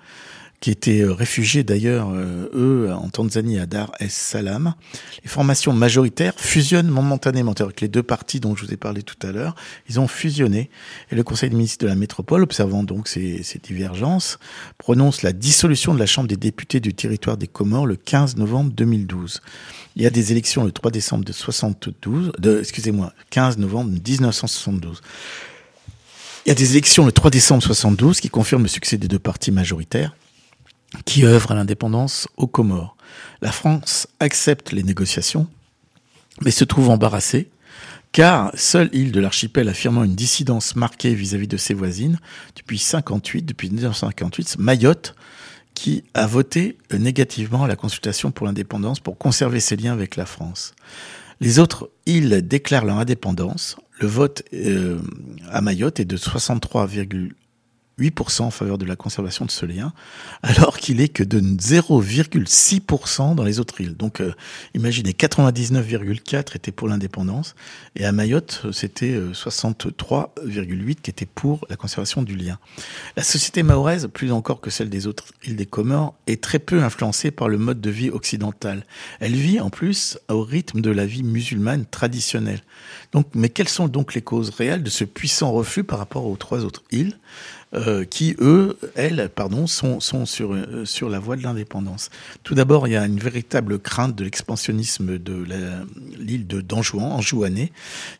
[0.63, 4.76] qui étaient euh, réfugiés d'ailleurs, euh, eux, en Tanzanie, à Dar es Salaam.
[5.21, 9.28] Les formations majoritaires fusionnent momentanément, avec les deux partis dont je vous ai parlé tout
[9.28, 9.56] à l'heure,
[9.89, 10.69] ils ont fusionné.
[11.12, 14.39] Et le Conseil des ministres de la métropole, observant donc ces, ces divergences,
[14.78, 18.71] prononce la dissolution de la Chambre des députés du territoire des Comores le 15 novembre
[18.71, 19.41] 2012.
[19.97, 25.02] Il y a des élections le 3 décembre de 72, de, excusez-moi, 15 novembre 1972.
[26.45, 29.19] Il y a des élections le 3 décembre 72 qui confirment le succès des deux
[29.19, 30.15] partis majoritaires
[31.06, 32.96] qui œuvrent à l'indépendance aux Comores.
[33.42, 35.48] La France accepte les négociations,
[36.42, 37.50] mais se trouve embarrassée,
[38.12, 42.20] car seule île de l'archipel affirmant une dissidence marquée vis-à-vis de ses voisines,
[42.56, 45.16] depuis 58, depuis 1958, c'est Mayotte,
[45.74, 50.16] qui a voté euh, négativement à la consultation pour l'indépendance pour conserver ses liens avec
[50.16, 50.76] la France.
[51.40, 53.76] Les autres îles déclarent leur indépendance.
[54.00, 55.00] Le vote euh,
[55.50, 56.18] à Mayotte est de
[58.00, 59.94] 63,8% en faveur de la conservation de ce lien,
[60.42, 63.96] alors qu'il est que de 0,6% dans les autres îles.
[63.96, 64.34] Donc euh,
[64.74, 67.56] imaginez, 99,4 étaient pour l'indépendance,
[67.96, 72.60] et à Mayotte, euh, c'était euh, 63,8 qui étaient pour la conservation du lien.
[73.16, 76.84] La société mahoraise, plus encore que celle des autres îles des Comores, est très peu
[76.84, 78.86] influencée par le mode de vie occidental.
[79.20, 82.62] Elle vit en plus au rythme de la vie musulmane traditionnelle.
[83.12, 86.36] Donc, mais quelles sont donc les causes réelles de ce puissant reflux par rapport aux
[86.36, 87.18] trois autres îles?
[87.76, 92.10] Euh, qui, eux, elles, pardon, sont, sont sur, euh, sur la voie de l'indépendance.
[92.44, 95.46] Tout d'abord, il y a une véritable crainte de l'expansionnisme de
[96.18, 97.72] l'île de d'Anjouan, Anjouanais,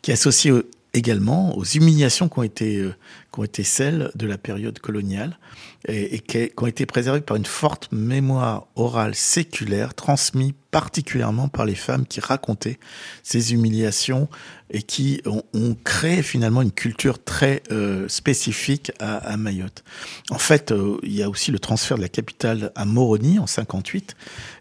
[0.02, 0.52] qui est associée
[0.94, 2.96] également aux humiliations qui ont été, euh,
[3.34, 5.38] qui ont été celles de la période coloniale
[5.86, 11.76] et, qui, ont été préservées par une forte mémoire orale séculaire transmise particulièrement par les
[11.76, 12.80] femmes qui racontaient
[13.22, 14.28] ces humiliations
[14.72, 15.44] et qui ont,
[15.84, 19.84] créé finalement une culture très euh, spécifique à, Mayotte.
[20.32, 23.46] En fait, euh, il y a aussi le transfert de la capitale à Moroni en
[23.46, 24.16] 58,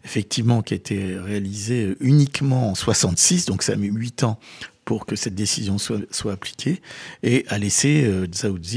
[0.05, 4.39] effectivement qui a été réalisé uniquement en 66, donc ça mis huit ans
[4.85, 6.01] pour que cette décision soit,
[6.33, 6.83] appliquée
[7.23, 8.27] et a laissé euh,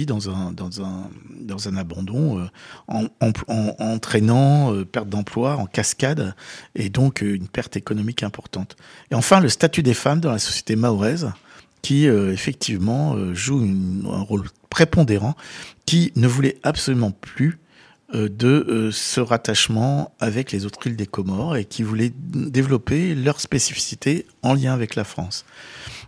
[0.06, 0.51] dans un,
[1.78, 2.45] abandon euh,
[2.88, 6.36] en, en, en- entraînant euh, perte d'emploi en cascade
[6.76, 8.76] et donc euh, une perte économique importante.
[9.12, 11.32] Et enfin, le statut des femmes dans la société mahoraise
[11.82, 13.64] qui effectivement joue
[14.12, 15.36] un rôle prépondérant,
[15.86, 17.60] qui ne voulait absolument plus
[18.16, 23.41] de euh, ce rattachement avec les autres îles des Comores et qui voulait développer leur
[23.41, 25.45] spécificité en lien avec la France.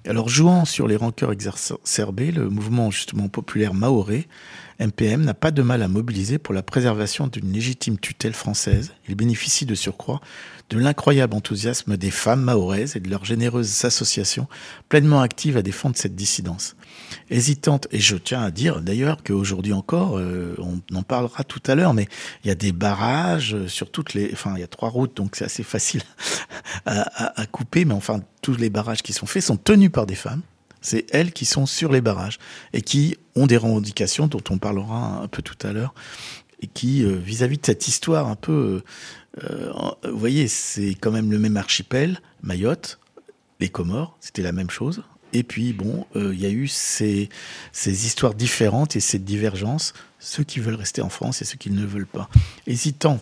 [0.07, 4.27] Alors jouant sur les rancœurs exacerbées, le mouvement justement populaire maoré
[4.79, 8.93] MPM n'a pas de mal à mobiliser pour la préservation d'une légitime tutelle française.
[9.09, 10.21] Il bénéficie de surcroît
[10.69, 14.47] de l'incroyable enthousiasme des femmes mahoraises et de leurs généreuses associations
[14.87, 16.76] pleinement actives à défendre cette dissidence.
[17.29, 21.75] Hésitante, et je tiens à dire d'ailleurs qu'aujourd'hui encore, euh, on en parlera tout à
[21.75, 22.07] l'heure, mais
[22.43, 25.15] il y a des barrages euh, sur toutes les, enfin il y a trois routes,
[25.15, 26.03] donc c'est assez facile
[26.85, 30.41] à, couper, mais enfin tous les barrages qui sont faits sont tenus par des femmes.
[30.79, 32.37] C'est elles qui sont sur les barrages
[32.71, 35.93] et qui ont des revendications dont on parlera un peu tout à l'heure
[36.61, 38.81] et qui, euh, vis-à-vis de cette histoire un peu,
[39.39, 42.99] vous voyez, c'est quand même le même archipel, Mayotte,
[43.59, 45.03] les Comores, c'était la même chose.
[45.33, 47.29] Et puis, bon, euh, il y a eu ces,
[47.71, 51.69] ces histoires différentes et cette divergence, ceux qui veulent rester en France et ceux qui
[51.69, 52.29] ne le veulent pas.
[52.65, 53.19] Hésitant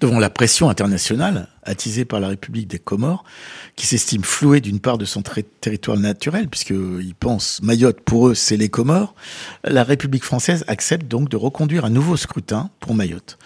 [0.00, 3.24] devant la pression internationale attisée par la République des Comores,
[3.76, 8.34] qui s'estime flouée d'une part de son ter- territoire naturel, puisqu'ils pensent Mayotte, pour eux,
[8.34, 9.14] c'est les Comores,
[9.64, 13.36] la République française accepte donc de reconduire un nouveau scrutin pour Mayotte.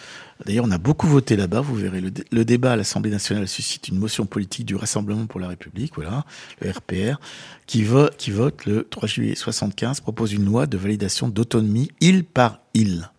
[0.45, 2.01] D'ailleurs, on a beaucoup voté là-bas, vous verrez.
[2.01, 5.49] Le, dé- le débat à l'Assemblée nationale suscite une motion politique du Rassemblement pour la
[5.49, 6.24] République, voilà,
[6.61, 7.18] le RPR,
[7.66, 12.24] qui, vo- qui vote le 3 juillet 75, propose une loi de validation d'autonomie île
[12.24, 13.11] par île.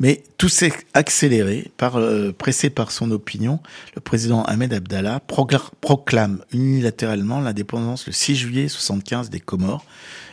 [0.00, 3.60] Mais tout s'est accéléré, euh, pressé par son opinion.
[3.94, 9.84] Le président Ahmed Abdallah proclame unilatéralement l'indépendance le 6 juillet 75 des Comores.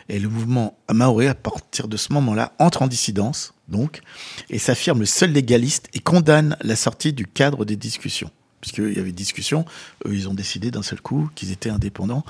[0.08, 4.00] Et le mouvement maoré, à partir de ce moment-là, entre en dissidence, donc,
[4.48, 8.30] et s'affirme le seul légaliste et condamne la sortie du cadre des discussions.
[8.60, 9.64] Puisqu'il y avait discussion,
[10.04, 12.24] eux, ils ont décidé d'un seul coup qu'ils étaient indépendants.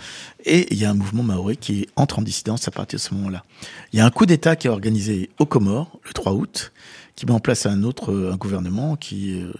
[0.45, 3.14] Et il y a un mouvement maoré qui entre en dissidence à partir de ce
[3.14, 3.45] moment-là.
[3.93, 6.72] Il y a un coup d'État qui est organisé aux Comores, le 3 août,
[7.16, 9.53] qui met en place un autre euh, un gouvernement qui euh,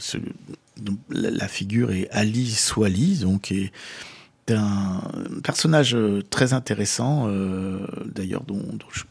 [1.09, 3.73] la figure est Ali Swali, donc est
[4.55, 5.01] un
[5.43, 9.05] personnage euh, très intéressant, euh, d'ailleurs dont, dont je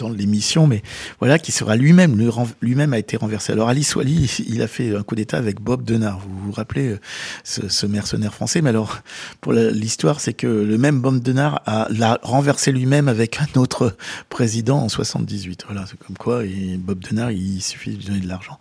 [0.00, 0.82] dans l'émission, mais
[1.18, 2.28] voilà, qui sera lui-même, lui-
[2.62, 3.52] lui-même a été renversé.
[3.52, 6.20] Alors Ali Swali, il a fait un coup d'État avec Bob Denard.
[6.20, 7.00] Vous vous rappelez euh,
[7.44, 8.98] ce, ce mercenaire français Mais alors,
[9.40, 13.96] pour l'histoire, c'est que le même Bob Denard l'a renversé lui-même avec un autre
[14.28, 15.64] président en 78.
[15.66, 16.44] Voilà, c'est comme quoi.
[16.44, 18.58] Et Bob Denard, il suffit de lui donner de l'argent.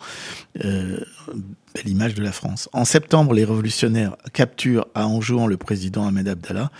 [0.66, 1.00] Euh,
[1.76, 2.70] belle de la France.
[2.74, 6.72] En septembre, les révolutionnaires capturent à Anjouan le président Ahmed Abdallah.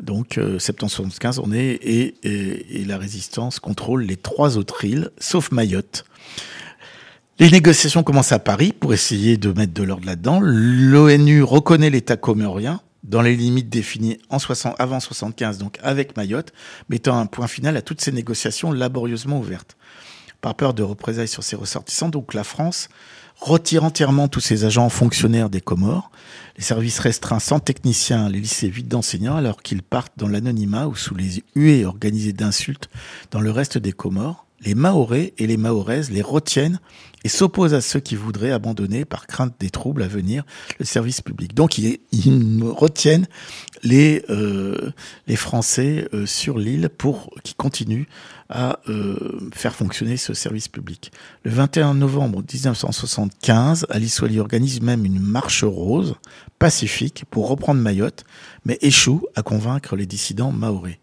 [0.00, 5.50] Donc, euh, septembre 75, on est et, la résistance contrôle les trois autres îles, sauf
[5.50, 6.04] Mayotte.
[7.38, 10.40] Les négociations commencent à Paris pour essayer de mettre de l'ordre là-dedans.
[10.42, 16.52] L'ONU reconnaît l'État comorien dans les limites définies en 60, avant 75, donc avec Mayotte,
[16.88, 19.76] mettant un point final à toutes ces négociations laborieusement ouvertes.
[20.40, 22.88] Par peur de représailles sur ses ressortissants, donc la France
[23.40, 26.10] retire entièrement tous ses agents fonctionnaires des Comores,
[26.58, 30.96] les services restreints sans techniciens, les lycées vides d'enseignants, alors qu'ils partent dans l'anonymat ou
[30.96, 32.90] sous les huées organisées d'insultes
[33.30, 34.47] dans le reste des Comores.
[34.64, 36.80] Les Mahorais et les Mahoraises les retiennent
[37.24, 40.44] et s'opposent à ceux qui voudraient abandonner par crainte des troubles à venir
[40.78, 41.54] le service public.
[41.54, 41.98] Donc ils,
[42.62, 43.26] retiennent
[43.82, 44.90] les, euh,
[45.26, 48.06] les Français euh, sur l'île pour qui continuent
[48.48, 51.12] à euh, faire fonctionner ce service public.
[51.44, 56.14] Le 21 novembre 1975, Alice Wally organise même une marche rose
[56.58, 58.24] pacifique pour reprendre Mayotte,
[58.64, 60.96] mais échoue à convaincre les dissidents maoris.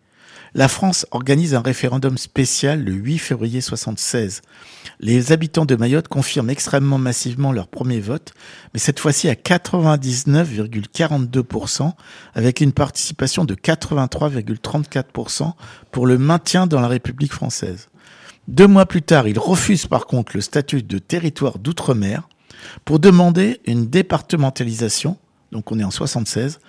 [0.57, 4.41] La France organise un référendum spécial le 8 février 76.
[5.01, 8.31] Les habitants de Mayotte confirment extrêmement massivement leur premier vote,
[8.73, 11.91] mais cette fois-ci à 99,42%,
[12.35, 15.51] avec une participation de 83,34%
[15.91, 17.89] pour le maintien dans la République française.
[18.47, 22.29] Deux mois plus tard, ils refusent par contre le statut de territoire d'outre-mer
[22.85, 25.17] pour demander une départementalisation,
[25.51, 26.61] donc on est en 76,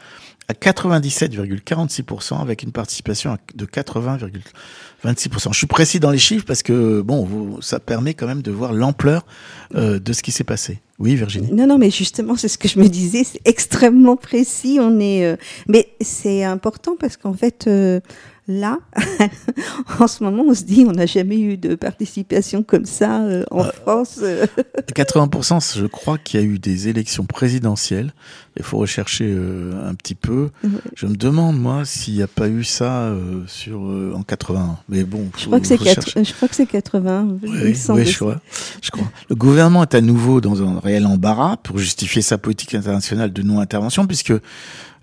[0.49, 5.53] à 97,46% avec une participation de 80,26%.
[5.53, 8.73] Je suis précis dans les chiffres parce que bon, ça permet quand même de voir
[8.73, 9.27] l'ampleur
[9.75, 10.81] euh, de ce qui s'est passé.
[10.99, 11.53] Oui, Virginie?
[11.53, 14.79] Non, non, mais justement, c'est ce que je me disais, c'est extrêmement précis.
[14.81, 15.37] On est, euh,
[15.69, 18.01] mais c'est important parce qu'en fait, euh,
[18.49, 18.79] là,
[20.01, 23.45] en ce moment, on se dit, on n'a jamais eu de participation comme ça euh,
[23.51, 24.21] en France.
[24.23, 24.47] euh.
[24.95, 28.13] 80%, je crois qu'il y a eu des élections présidentielles.
[28.59, 30.49] Il faut rechercher euh, un petit peu.
[30.65, 30.71] Ouais.
[30.95, 34.79] Je me demande moi s'il n'y a pas eu ça euh, sur euh, en 80.
[34.89, 37.29] Mais bon, Je faut- crois que c'est faut quatre- je crois que c'est 80.
[37.43, 38.01] il me Oui, semble.
[38.01, 38.41] oui, je crois.
[38.81, 39.11] Je crois.
[39.29, 43.43] Le gouvernement est à nouveau dans un réel embarras pour justifier sa politique internationale de
[43.43, 44.33] non-intervention, puisque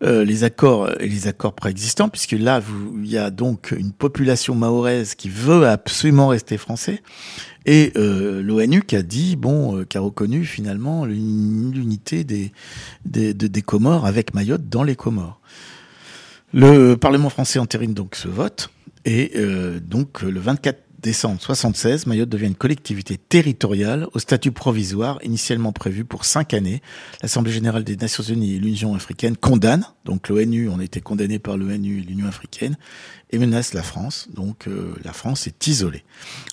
[0.03, 2.61] euh, les accords et les accords préexistants, puisque là,
[3.03, 7.01] il y a donc une population mahoraise qui veut absolument rester français,
[7.65, 12.51] et euh, l'ONU qui a dit, bon, euh, qui a reconnu finalement l'uni- l'unité des,
[13.05, 15.39] des, de- des Comores avec Mayotte dans les Comores.
[16.53, 18.69] Le Parlement français entérine donc ce vote,
[19.05, 25.19] et euh, donc le 24 décembre 76, Mayotte devient une collectivité territoriale au statut provisoire
[25.21, 26.81] initialement prévu pour cinq années.
[27.21, 31.39] L'Assemblée générale des Nations unies et l'Union africaine condamnent, donc l'ONU, on a été condamné
[31.39, 32.77] par l'ONU et l'Union africaine,
[33.31, 34.29] et menace la France.
[34.33, 36.05] Donc euh, la France est isolée.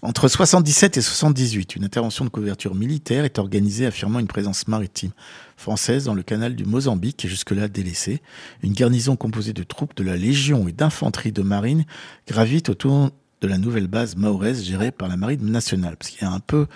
[0.02, 5.12] Entre 77 et 78, une intervention de couverture militaire est organisée affirmant une présence maritime
[5.56, 8.20] française dans le canal du Mozambique, jusque-là délaissé.
[8.62, 11.84] Une garnison composée de troupes de la Légion et d'infanterie de marine
[12.26, 13.10] gravite autour
[13.40, 16.40] de la nouvelle base mahoraise gérée par la marine nationale, parce qu'il y a un
[16.40, 16.66] peu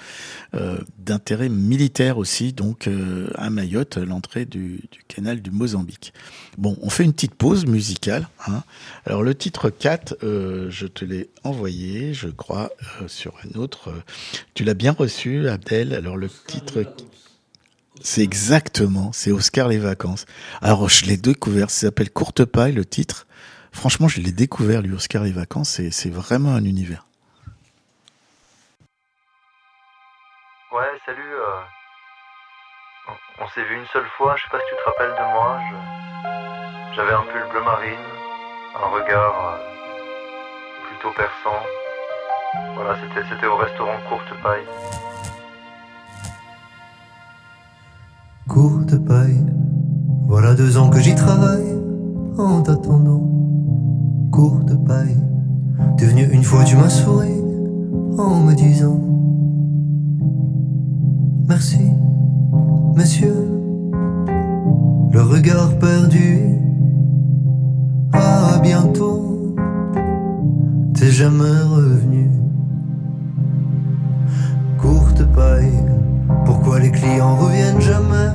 [0.54, 6.12] euh, d'intérêt militaire aussi, donc euh, à Mayotte, l'entrée du, canal du Mozambique.
[6.56, 8.28] Bon, on fait une petite pause musicale.
[8.46, 8.62] Hein.
[9.04, 12.70] Alors le titre 4, euh, je te l'ai envoyé, je crois,
[13.06, 13.92] sur un autre.
[14.54, 15.92] tu l'as bien reçu, Abdel.
[15.94, 16.84] Alors le titre...
[18.02, 20.26] C'est exactement, c'est Oscar les vacances.
[20.60, 23.26] Alors je l'ai découvert, ça s'appelle Courte paille le titre.
[23.74, 27.04] Franchement, je l'ai découvert lui Oscar les vacances, c'est c'est vraiment un univers.
[30.72, 31.20] Ouais, salut.
[31.20, 31.60] euh,
[33.40, 35.58] On, s'est vu une seule fois, je sais pas si tu te rappelles de moi.
[35.68, 38.06] je- J'avais un pull bleu marine,
[38.76, 39.58] un regard euh,
[40.88, 41.60] plutôt perçant.
[42.74, 44.66] Voilà, c'était c'était au restaurant Courte Paille.
[48.48, 49.44] Courte paille,
[50.28, 51.74] voilà deux ans que j'y travaille.
[52.38, 53.22] En t'attendant,
[54.34, 55.16] courte paille,
[55.96, 57.40] t'es venu une fois, tu m'as souri
[58.18, 59.00] en me disant
[61.46, 61.92] Merci,
[62.96, 63.36] monsieur.
[65.12, 66.40] Le regard perdu,
[68.12, 69.54] à bientôt,
[70.94, 72.28] t'es jamais revenu.
[74.78, 75.78] Courte paille,
[76.44, 78.32] pourquoi les clients reviennent jamais?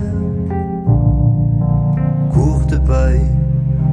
[2.32, 3.28] Courte paille,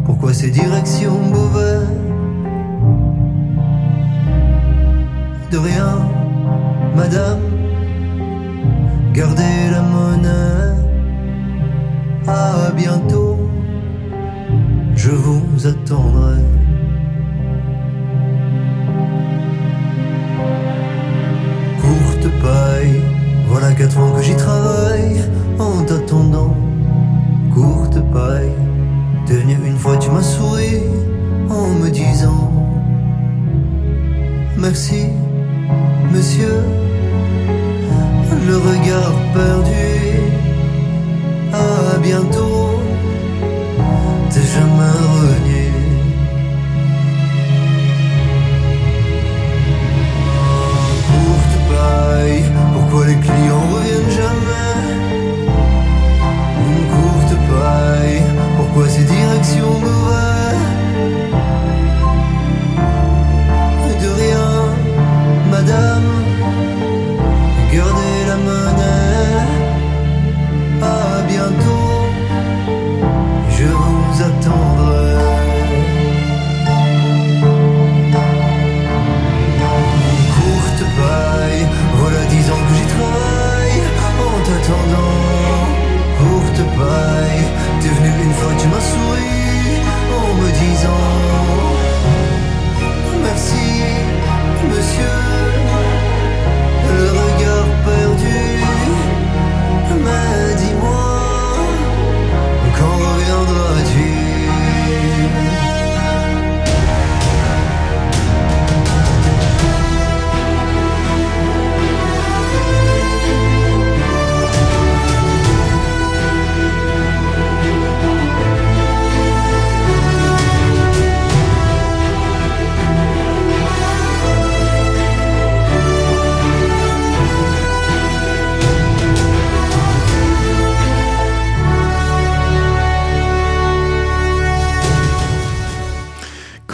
[0.07, 1.89] pourquoi ces directions mauvaises
[5.51, 5.99] De rien,
[6.95, 7.41] madame,
[9.13, 10.75] gardez la monnaie.
[12.27, 13.37] À bientôt,
[14.95, 16.56] je vous attendrai.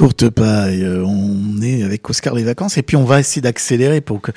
[0.02, 4.00] Courte paille, euh, on est avec Oscar les vacances et puis on va essayer d'accélérer
[4.00, 4.32] pour que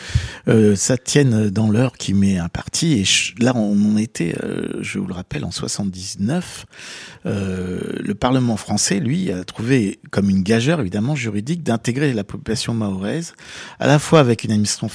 [0.47, 3.01] euh, ça tienne dans l'heure qui m'est impartie.
[3.01, 6.67] Et là, on était, euh, je vous le rappelle, en 79.
[7.25, 12.75] Euh, le Parlement français, lui, a trouvé comme une gageure, évidemment, juridique d'intégrer la population
[12.75, 13.33] mahoraise,
[13.79, 14.87] à la fois avec une administration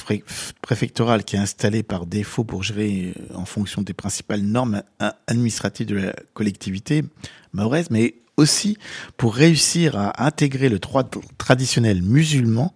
[0.61, 4.83] préfectorale qui est installée par défaut pour gérer en fonction des principales normes
[5.27, 7.03] administratives de la collectivité
[7.51, 8.77] mahoraise, mais aussi
[9.17, 11.03] pour réussir à intégrer le droit
[11.37, 12.73] traditionnel musulman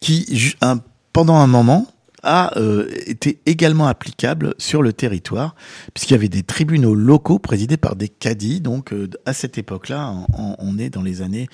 [0.00, 0.54] qui,
[1.12, 1.86] pendant un moment,
[2.22, 5.54] a euh, été également applicable sur le territoire,
[5.94, 8.60] puisqu'il y avait des tribunaux locaux présidés par des cadis.
[8.60, 11.48] Donc, euh, à cette époque-là, on, est dans les années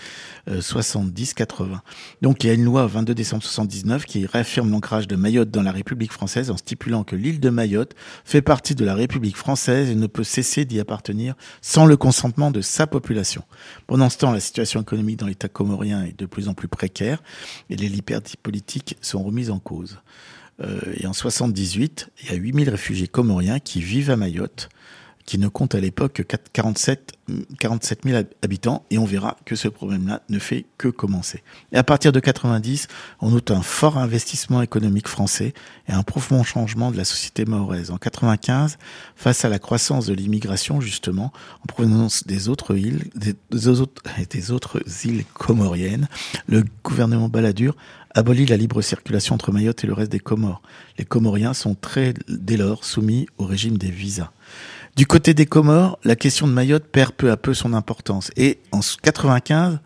[0.48, 1.78] euh, 70-80.
[2.22, 5.62] Donc, il y a une loi 22 décembre 79 qui réaffirme l'ancrage de Mayotte dans
[5.62, 7.94] la République française en stipulant que l'île de Mayotte
[8.24, 12.50] fait partie de la République française et ne peut cesser d'y appartenir sans le consentement
[12.50, 13.42] de sa population.
[13.86, 17.22] Pendant ce temps, la situation économique dans l'État comorien est de plus en plus précaire
[17.70, 19.98] et les libertés politiques sont remises en cause.
[20.62, 24.68] Euh, et en 78, il y a 8000 réfugiés comoriens qui vivent à Mayotte,
[25.26, 27.12] qui ne compte à l'époque que 4 47,
[27.58, 31.42] 47 000 hab- habitants, et on verra que ce problème-là ne fait que commencer.
[31.72, 32.86] Et à partir de 90,
[33.20, 35.52] on note un fort investissement économique français
[35.88, 37.90] et un profond changement de la société mahoraise.
[37.90, 38.78] En 95,
[39.16, 41.32] face à la croissance de l'immigration, justement,
[41.62, 46.08] en provenance des autres îles, des, des autres, des autres îles comoriennes,
[46.46, 47.74] le gouvernement Balladur
[48.16, 50.62] abolit la libre circulation entre Mayotte et le reste des Comores.
[50.98, 54.32] Les Comoriens sont très, dès lors, soumis au régime des visas.
[54.96, 58.30] Du côté des Comores, la question de Mayotte perd peu à peu son importance.
[58.36, 59.80] Et en 95,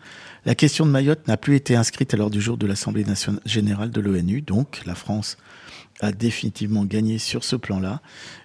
[0.45, 3.41] la question de Mayotte n'a plus été inscrite à l'ordre du jour de l'Assemblée nationale
[3.45, 4.41] générale de l'ONU.
[4.41, 5.37] Donc, la France
[5.99, 8.01] a définitivement gagné sur ce plan-là.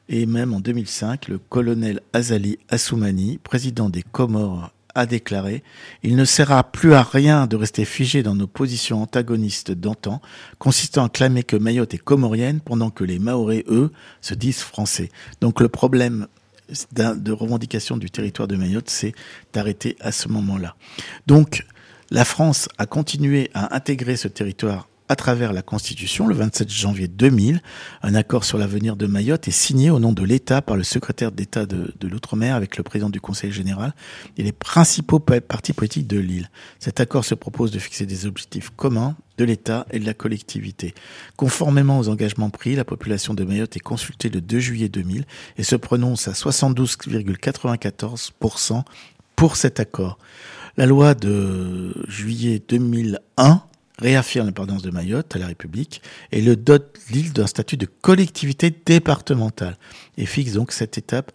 [0.09, 5.63] Et même en 2005, le colonel Azali Assoumani, président des Comores, a déclaré
[6.03, 10.21] Il ne sert plus à rien de rester figé dans nos positions antagonistes d'antan,
[10.59, 15.11] consistant à clamer que Mayotte est comorienne pendant que les Maorais, eux, se disent français.
[15.41, 16.27] Donc le problème
[16.93, 19.13] de revendication du territoire de Mayotte, c'est
[19.53, 20.75] d'arrêter à ce moment-là.
[21.27, 21.65] Donc
[22.11, 27.07] la France a continué à intégrer ce territoire à travers la Constitution le 27 janvier
[27.09, 27.61] 2000.
[28.03, 31.33] Un accord sur l'avenir de Mayotte est signé au nom de l'État par le secrétaire
[31.33, 33.95] d'État de, de l'Outre-mer avec le président du Conseil général
[34.37, 36.51] et les principaux pa- partis politiques de l'île.
[36.79, 40.95] Cet accord se propose de fixer des objectifs communs de l'État et de la collectivité.
[41.37, 45.25] Conformément aux engagements pris, la population de Mayotte est consultée le 2 juillet 2000
[45.59, 48.83] et se prononce à 72,94%
[49.37, 50.19] pour cet accord.
[50.79, 53.63] La loi de juillet 2001
[53.99, 58.75] réaffirme l'indépendance de Mayotte à la République et le dote l'île d'un statut de collectivité
[58.85, 59.77] départementale
[60.19, 61.33] et fixe donc cette étape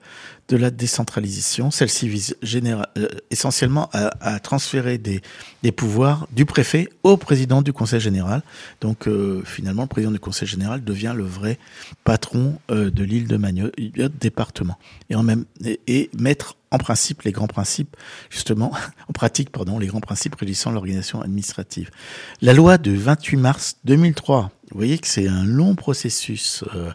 [0.50, 1.72] de la décentralisation.
[1.72, 5.22] Celle-ci vise généra- euh, essentiellement à, à transférer des,
[5.64, 8.44] des pouvoirs du préfet au président du conseil général.
[8.82, 11.58] Donc euh, finalement, le président du conseil général devient le vrai
[12.04, 13.74] patron euh, de l'île de Mayotte,
[14.20, 14.78] département,
[15.10, 17.96] et, en même, et, et mettre en principe les grands principes,
[18.30, 18.72] justement,
[19.10, 21.90] en pratique, pardon, les grands principes régissant l'organisation administrative.
[22.42, 26.92] La loi du 28 mars 2003, vous voyez que c'est un long processus euh,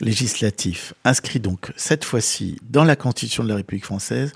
[0.00, 4.32] législatif, inscrit donc cette fois-ci dans la Constitution de la République française,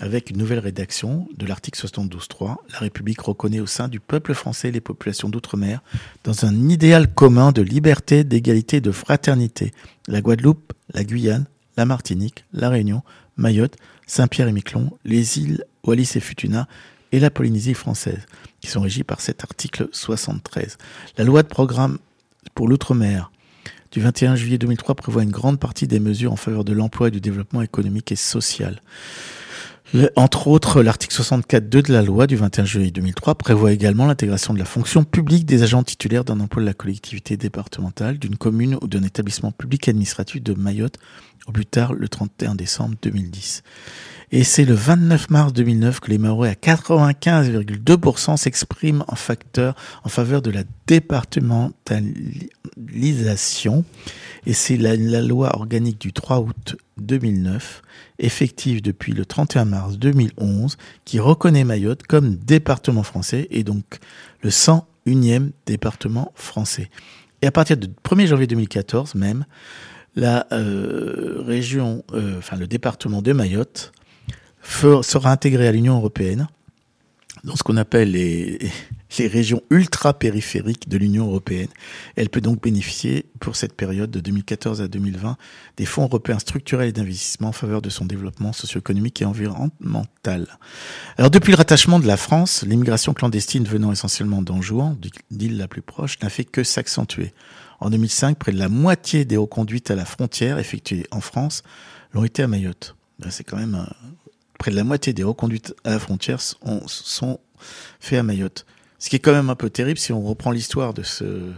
[0.00, 2.56] avec une nouvelle rédaction de l'article 72.3.
[2.72, 5.80] La République reconnaît au sein du peuple français les populations d'outre-mer
[6.24, 9.72] dans un idéal commun de liberté, d'égalité et de fraternité.
[10.08, 11.44] La Guadeloupe, la Guyane,
[11.76, 13.02] la Martinique, la Réunion,
[13.36, 13.76] Mayotte,
[14.06, 16.66] Saint-Pierre et Miquelon, les îles Wallis et Futuna
[17.12, 18.26] et la Polynésie française,
[18.60, 20.78] qui sont régies par cet article 73.
[21.18, 21.98] La loi de programme
[22.54, 23.30] pour l'outre-mer
[23.92, 27.10] du 21 juillet 2003 prévoit une grande partie des mesures en faveur de l'emploi et
[27.10, 28.80] du développement économique et social.
[30.16, 34.58] Entre autres, l'article 64.2 de la loi du 21 juillet 2003 prévoit également l'intégration de
[34.58, 38.86] la fonction publique des agents titulaires d'un emploi de la collectivité départementale, d'une commune ou
[38.86, 40.98] d'un établissement public administratif de Mayotte
[41.46, 43.62] au plus tard le 31 décembre 2010.
[44.34, 49.74] Et c'est le 29 mars 2009 que les Maorais à 95,2% s'expriment en facteur
[50.04, 53.84] en faveur de la départementalisation.
[54.46, 57.82] Et c'est la, loi organique du 3 août 2009,
[58.18, 63.98] effective depuis le 31 mars 2011, qui reconnaît Mayotte comme département français et donc
[64.42, 66.88] le 101e département français.
[67.42, 69.44] Et à partir du 1er janvier 2014 même,
[70.16, 73.92] la euh, région, euh, enfin le département de Mayotte
[74.62, 76.48] sera intégré à l'Union européenne
[77.44, 78.58] dans ce qu'on appelle les,
[79.18, 81.68] régions ultra-périphériques de l'Union européenne.
[82.16, 85.36] Elle peut donc bénéficier pour cette période de 2014 à 2020
[85.76, 90.46] des fonds européens structurels et d'investissement en faveur de son développement socio-économique et environnemental.
[91.18, 94.96] Alors depuis le rattachement de la France, l'immigration clandestine venant essentiellement d'Anjouan,
[95.30, 97.34] d'île la plus proche, n'a fait que s'accentuer.
[97.80, 101.64] En 2005, près de la moitié des reconduites à la frontière effectuées en France
[102.14, 102.94] l'ont été à Mayotte.
[103.18, 104.08] Ben, C'est quand même euh,
[104.62, 107.40] près de la moitié des reconduites à la frontière sont, sont
[107.98, 108.64] faites à Mayotte.
[109.00, 111.50] Ce qui est quand même un peu terrible si on reprend l'histoire de ce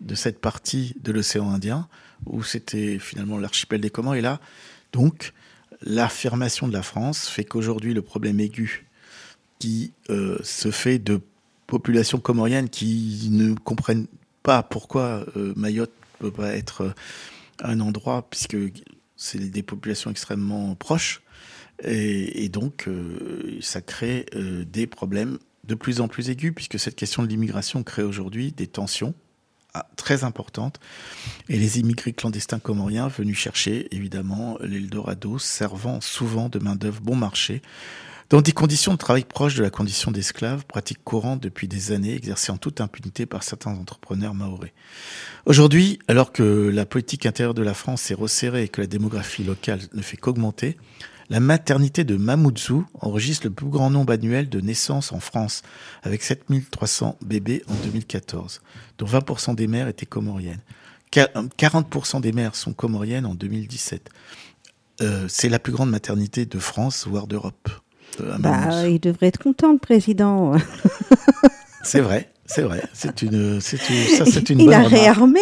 [0.00, 1.86] de cette partie de l'océan Indien
[2.26, 4.40] où c'était finalement l'archipel des Comores et là
[4.92, 5.32] donc
[5.82, 8.88] l'affirmation de la France fait qu'aujourd'hui le problème aigu
[9.60, 11.20] qui euh, se fait de
[11.68, 14.08] populations comoriennes qui ne comprennent
[14.42, 16.92] pas pourquoi euh, Mayotte peut pas être euh,
[17.62, 18.56] un endroit puisque
[19.14, 21.22] c'est des populations extrêmement proches
[21.84, 26.96] et, donc euh, ça crée euh, des problèmes de plus en plus aigus puisque cette
[26.96, 29.14] question de l'immigration crée aujourd'hui des tensions
[29.74, 30.80] ah, très importantes
[31.48, 37.16] et les immigrés clandestins comoriens venus chercher évidemment l'Eldorado servant souvent de main d'œuvre bon
[37.16, 37.62] marché
[38.30, 42.14] dans des conditions de travail proches de la condition d'esclave, pratique courante depuis des années,
[42.14, 44.72] exercée en toute impunité par certains entrepreneurs maorais.
[45.46, 49.42] Aujourd'hui, alors que la politique intérieure de la France s'est resserrée et que la démographie
[49.42, 50.76] locale ne fait qu'augmenter,
[51.30, 55.62] la maternité de Mamoudzou enregistre le plus grand nombre annuel de naissances en France,
[56.02, 58.60] avec 7300 bébés en 2014,
[58.98, 60.60] dont 20% des mères étaient comoriennes.
[61.12, 64.08] Qua- 40% des mères sont comoriennes en 2017.
[65.02, 67.70] Euh, c'est la plus grande maternité de France, voire d'Europe.
[68.20, 70.52] euh, Bah, il devrait être content, le président.
[71.82, 72.82] C'est vrai, c'est vrai.
[72.92, 75.40] C'est une, c'est une, ça, c'est une il bonne a réarmé.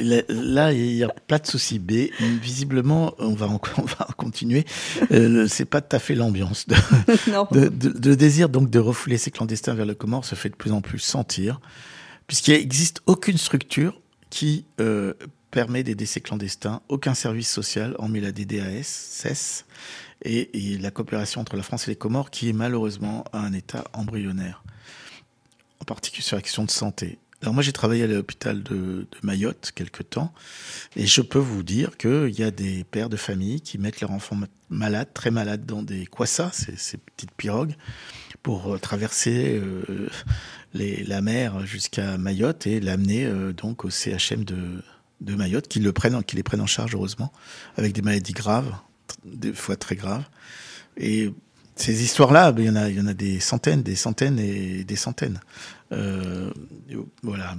[0.00, 1.78] Là, là, il y a pas de souci.
[1.78, 2.08] B,
[2.42, 4.64] visiblement, on va, en- on va continuer.
[5.12, 6.66] Euh, c'est pas tout à fait l'ambiance.
[6.66, 6.74] De,
[7.30, 7.46] non.
[7.52, 10.56] de, de- de désir donc de refouler ces clandestins vers le Comore se fait de
[10.56, 11.60] plus en plus sentir,
[12.26, 14.00] puisqu'il n'existe aucune structure
[14.30, 15.14] qui euh,
[15.50, 19.64] permet d'aider ces clandestins, aucun service social, hormis la DDAS, CES,
[20.24, 23.52] et, et la coopération entre la France et les Comores, qui est malheureusement à un
[23.52, 24.62] état embryonnaire,
[25.88, 27.18] particulier sur la question de santé.
[27.40, 30.32] Alors moi j'ai travaillé à l'hôpital de, Mayotte quelque temps
[30.96, 34.10] et je peux vous dire qu'il y a des pères de famille qui mettent leurs
[34.10, 37.74] enfants ma- malades, très malades dans des quassas, ces, petites pirogues,
[38.42, 40.08] pour euh, traverser euh,
[40.74, 46.22] la mer jusqu'à Mayotte et l'amener euh, donc au CHM de, Mayotte, qui le prennent,
[46.24, 47.32] qui les prennent en charge heureusement,
[47.76, 48.74] avec des maladies graves,
[49.24, 50.24] des fois très graves.
[50.96, 51.32] Et
[51.80, 54.38] ces histoires-là, ben, il y en a, il y en a des centaines, des centaines
[54.38, 55.40] et des centaines.
[55.92, 56.50] Euh,
[57.22, 57.56] voilà.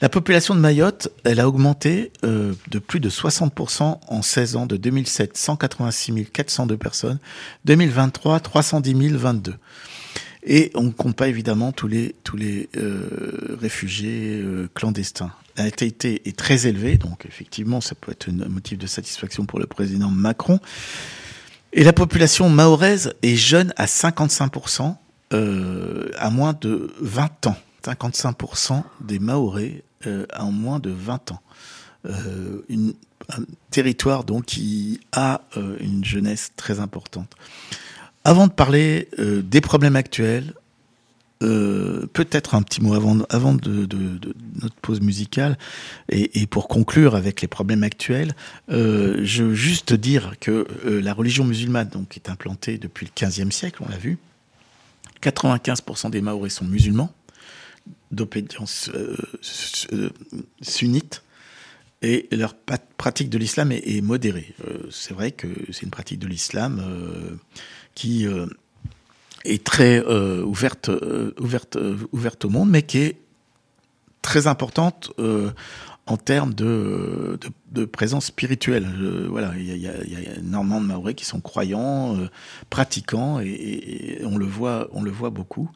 [0.00, 4.66] La population de Mayotte, elle a augmenté euh, de plus de 60% en 16 ans,
[4.66, 7.18] de 2007, 186 402 personnes,
[7.64, 9.54] 2023, 310 022.
[10.42, 15.32] Et on ne compte pas évidemment tous les, tous les euh, réfugiés euh, clandestins.
[15.56, 19.58] La natalité est très élevée, donc effectivement, ça peut être un motif de satisfaction pour
[19.58, 20.58] le président Macron.
[21.72, 24.96] Et la population mahoraise est jeune à 55%,
[25.32, 27.56] euh, à moins de 20 ans.
[27.82, 31.40] 55% des Mahorais euh, ont moins de 20 ans.
[32.06, 32.62] Euh,
[33.28, 37.32] un territoire donc qui a euh, une jeunesse très importante.
[38.24, 40.52] Avant de parler des problèmes actuels,
[41.42, 43.88] euh, peut-être un petit mot avant, avant de,
[44.60, 45.56] notre pause musicale
[46.10, 48.34] et, pour conclure avec les problèmes actuels,
[48.70, 53.12] euh, je veux juste dire que euh, la religion musulmane donc est implantée depuis le
[53.12, 54.18] 15e siècle, on l'a vu.
[55.22, 57.12] 95% des Maoris sont musulmans
[58.10, 59.88] d'obédience euh, su-
[60.62, 61.22] sunnite
[62.02, 64.54] et leur pratique de l'islam est, est modérée.
[64.66, 67.36] Euh, c'est vrai que c'est une pratique de l'islam euh,
[67.94, 68.46] qui euh,
[69.44, 73.16] est très euh, ouverte, euh, ouverte, euh, ouverte au monde, mais qui est
[74.22, 75.50] très importante euh,
[76.06, 77.48] en termes de, de,
[77.80, 78.86] de présence spirituelle.
[79.00, 82.16] Euh, voilà, il y a, y, a, y a énormément de Maoris qui sont croyants,
[82.16, 82.28] euh,
[82.68, 85.70] pratiquants, et, et- et on le voit, on le voit beaucoup.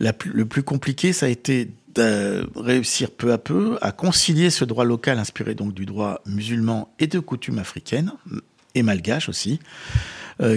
[0.00, 4.64] La le plus compliqué, ça a été de réussir peu à peu à concilier ce
[4.64, 8.12] droit local inspiré donc du droit musulman et de coutumes africaines
[8.74, 9.60] et malgaches aussi,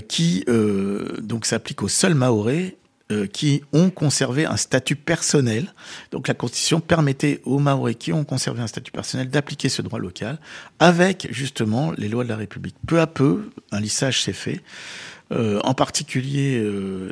[0.08, 2.76] qui euh, donc s'applique aux seuls Maorais
[3.12, 5.72] euh, qui ont conservé un statut personnel.
[6.10, 10.00] Donc la Constitution permettait aux Maorais qui ont conservé un statut personnel d'appliquer ce droit
[10.00, 10.40] local
[10.80, 12.76] avec justement les lois de la République.
[12.88, 14.64] Peu à peu, un lissage s'est fait.
[15.32, 17.12] Euh, en particulier euh,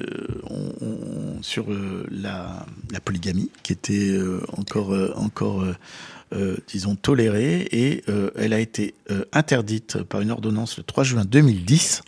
[1.41, 2.65] sur euh, la,
[3.03, 5.75] polygamie, qui était euh, encore, euh, encore euh,
[6.33, 11.03] euh, disons, tolérée, et euh, elle a été euh, interdite par une ordonnance le 3
[11.03, 12.01] juin 2010.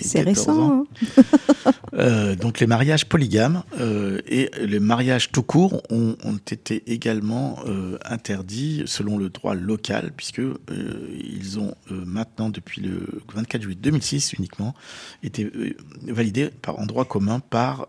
[0.00, 0.86] C'est 14 ans.
[0.86, 0.86] récent.
[1.16, 1.22] hein.
[1.94, 7.58] Euh, donc les mariages polygames euh, et les mariages tout court ont, ont été également
[7.66, 10.40] euh, interdits selon le droit local puisque
[10.70, 14.74] ils ont maintenant depuis le 24 juillet 2006 uniquement
[15.22, 15.50] été
[16.06, 17.88] validés par en droit commun par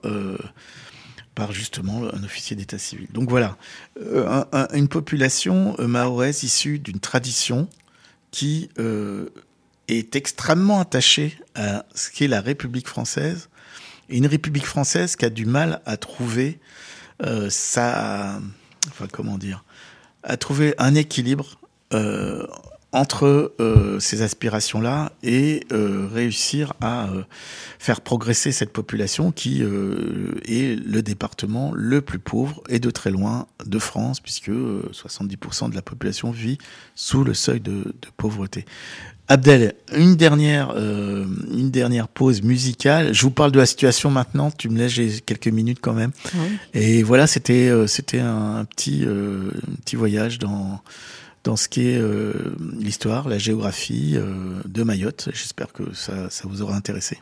[1.35, 3.07] par justement un officier d'état civil.
[3.13, 3.57] Donc voilà,
[4.01, 7.67] Euh, un- un- une population mahoraise issue d'une tradition
[8.31, 9.27] qui euh,
[9.93, 13.49] est extrêmement attachée à ce qu'est la République française
[14.09, 16.59] une République française qui a du mal à trouver
[17.23, 18.39] euh, sa,
[19.11, 19.63] comment dire,
[20.23, 21.59] à trouver un équilibre
[21.93, 22.45] euh,
[22.91, 27.07] entre euh, ces aspirations-là et réussir à
[27.77, 33.45] faire progresser cette population qui est le département le plus pauvre et de très loin
[33.63, 36.57] de France, puisque euh, 70% de la population vit
[36.95, 38.65] sous le seuil de pauvreté.
[39.31, 41.23] Abdel, une dernière, euh,
[41.55, 43.13] une dernière pause musicale.
[43.13, 44.49] Je vous parle de la situation maintenant.
[44.49, 46.11] Tu me laisses j'ai quelques minutes quand même.
[46.73, 50.81] Et voilà, c'était, euh, c'était un, un petit, euh, un petit voyage dans
[51.45, 52.01] dans ce qui est
[52.77, 54.17] l'histoire, la géographie
[54.65, 55.29] de Mayotte.
[55.31, 57.17] J'espère que ça, ça vous aura intéressé.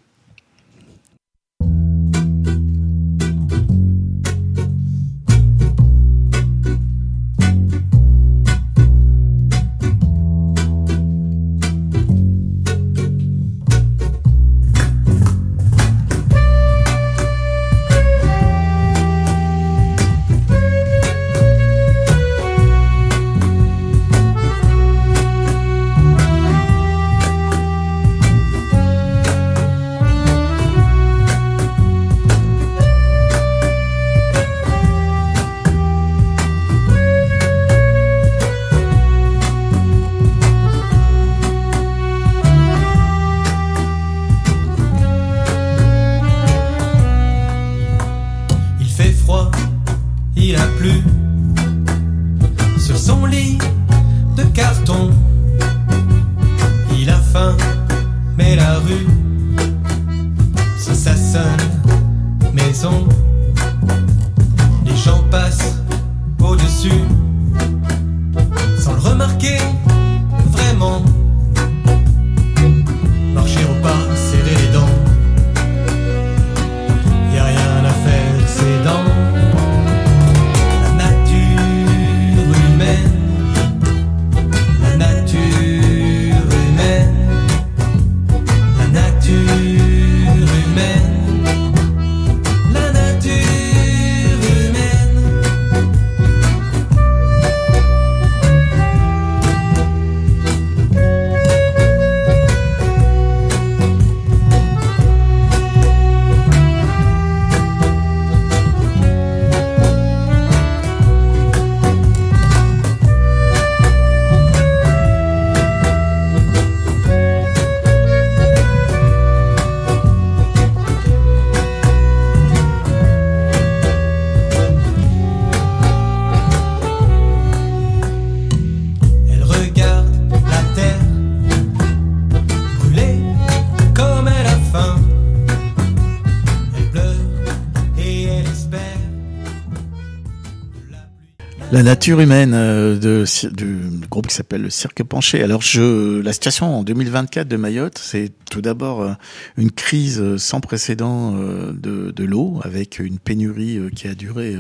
[141.78, 143.24] La nature humaine euh, de,
[143.54, 145.44] du groupe qui s'appelle le Cirque Penché.
[145.44, 149.14] Alors, je, la situation en 2024 de Mayotte, c'est tout d'abord euh,
[149.58, 154.56] une crise euh, sans précédent de, de l'eau, avec une pénurie qui a duré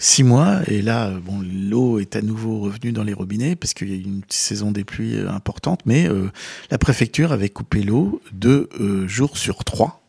[0.00, 0.58] six mois.
[0.66, 3.96] Et là, bon, l'eau est à nouveau revenue dans les robinets parce qu'il y a
[3.96, 5.82] eu une saison des pluies importante.
[5.86, 6.08] Mais
[6.72, 8.68] la préfecture avait coupé l'eau deux
[9.06, 9.99] jours sur trois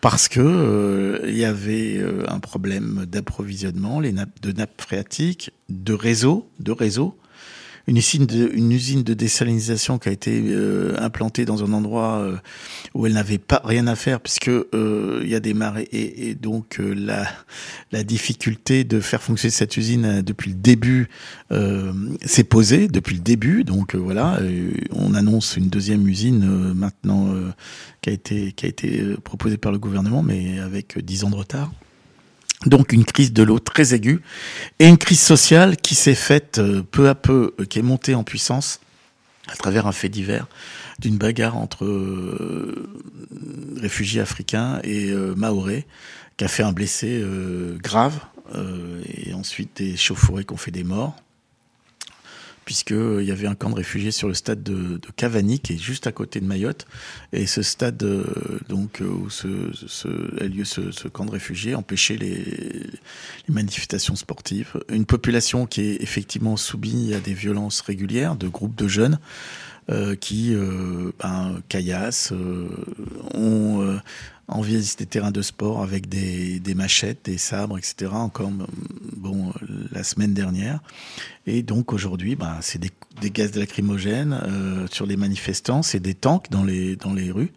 [0.00, 5.50] parce que euh, il y avait euh, un problème d'approvisionnement, les nappes de nappes phréatiques,
[5.68, 7.16] de réseau, de réseau.
[7.86, 12.36] Une usine de, usine de désalinisation qui a été euh, implantée dans un endroit euh,
[12.94, 16.34] où elle n'avait pas rien à faire puisque euh, il y a des marées et,
[16.34, 17.26] donc la
[17.92, 21.08] la difficulté de faire fonctionner cette usine depuis le début
[22.24, 23.64] s'est posée depuis le début.
[23.64, 24.40] Donc voilà
[24.92, 27.32] on annonce une deuxième usine maintenant
[28.02, 31.30] qui a été qui a été proposée par le gouvernement mais avec euh, 10 ans
[31.30, 31.72] de retard
[32.64, 34.22] donc une crise de l'eau très aiguë
[34.78, 38.14] et une crise sociale qui s'est faite euh, peu à peu, euh, qui est montée
[38.14, 38.80] en puissance
[39.48, 40.48] à travers un fait divers
[40.98, 42.88] d'une bagarre entre euh,
[43.76, 45.86] réfugiés africains et euh, maorais
[46.36, 47.24] qui a fait un blessé
[47.82, 48.20] grave
[49.08, 51.16] et ensuite des chauffourées qui ont fait des morts
[52.66, 55.78] puisque euh, y avait un camp de réfugiés sur le stade de, Cavani qui est
[55.78, 56.84] juste à côté de Mayotte.
[57.32, 58.24] Et ce stade euh,
[58.68, 59.46] donc euh, où se,
[60.42, 64.74] a lieu ce, ce camp de réfugiés empêchait les, les manifestations sportives.
[64.90, 69.20] Une population qui est effectivement soumise à des violences régulières de groupes de jeunes
[69.88, 72.32] euh, qui euh, ben, caillassent,
[73.32, 74.00] ont
[74.48, 78.12] euh, envahissent des terrains de sport avec des, des machettes, des sabres, etc.
[78.12, 78.50] Encore
[79.16, 79.52] bon
[79.92, 80.80] la semaine dernière.
[81.46, 86.50] Et donc aujourd'hui, bah, c'est des, gaz lacrymogènes euh, sur les manifestants, c'est des tanks
[86.50, 87.52] dans les dans les rues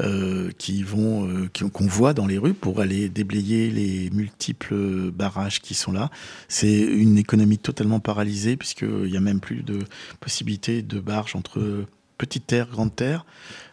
[0.00, 5.60] euh, qui vont euh, qu'on voit dans les rues pour aller déblayer les multiples barrages
[5.60, 6.10] qui sont là.
[6.48, 9.80] C'est une économie totalement paralysée puisqu'il y a même plus de
[10.20, 11.84] possibilité de barge entre
[12.16, 13.26] petite terre, grande terre.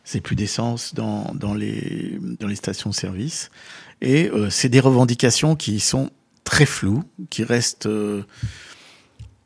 [0.08, 3.49] C'est plus d'essence dans, les, dans les stations-service.
[4.01, 6.12] Et euh, c'est des revendications qui sont
[6.43, 8.22] très floues, qui restent euh,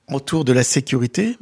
[0.09, 1.37] autour de la sécurité,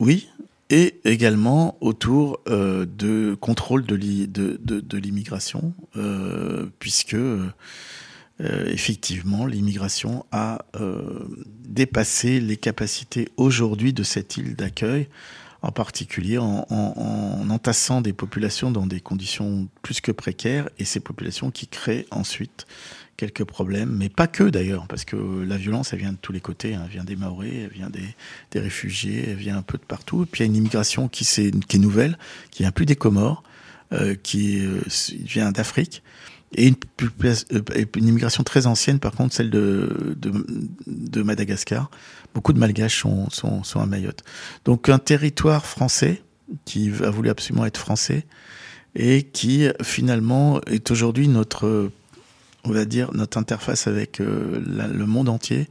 [0.00, 0.28] oui,
[0.68, 5.72] et également autour euh, de contrôle de l'i- de, de, de l'immigration,
[6.80, 7.16] puisque
[8.40, 10.64] effectivement l'immigration a
[11.64, 15.06] dépassé les capacités aujourd'hui de cette île d'accueil,
[15.64, 20.84] en particulier en, en- en entassant des populations dans des conditions plus que précaires, et
[20.84, 22.66] ces populations qui créent ensuite
[23.16, 26.40] quelques problèmes, mais pas que d'ailleurs, parce que la violence, elle vient de tous les
[26.40, 26.82] côtés, hein.
[26.84, 30.24] elle vient des Maoris, elle vient des, réfugiés, elle vient un peu de partout.
[30.24, 32.18] Et puis il y a une immigration qui est nouvelle,
[32.50, 33.42] qui vient plus des Comores,
[33.92, 34.80] euh, qui euh,
[35.20, 36.02] vient d'Afrique,
[36.54, 41.90] et une, popula- euh, et une immigration très ancienne, par contre, celle de, Madagascar.
[42.34, 44.24] Beaucoup de Malgaches sont, à Mayotte.
[44.64, 46.22] Donc un territoire français
[46.64, 48.26] qui a voulu absolument être français
[48.94, 51.90] et qui finalement est aujourd'hui notre
[52.66, 55.68] on va dire, notre interface avec euh, le monde entier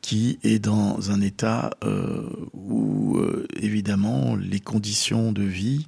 [0.00, 3.18] qui est dans un état euh, où,
[3.56, 5.86] évidemment, les conditions de vie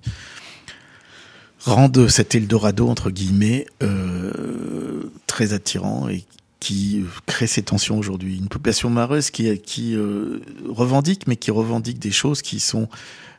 [1.66, 6.24] rendent cet Eldorado, entre guillemets, euh, très attirant et
[6.60, 8.38] qui crée ces tensions aujourd'hui.
[8.38, 12.88] Une population mareuse qui, euh, revendique, mais qui revendique des choses qui sont,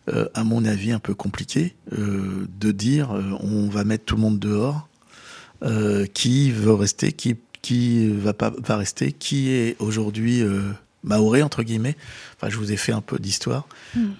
[0.10, 1.76] euh, à mon avis, un peu compliquées.
[1.98, 3.12] Euh, de dire,
[3.42, 4.88] on va mettre tout le monde dehors,
[6.14, 10.42] qui veut rester, qui qui va pas va rester, qui est aujourd'hui
[11.04, 11.96] maoré entre guillemets.
[12.36, 13.68] Enfin, je vous ai fait un peu d'histoire.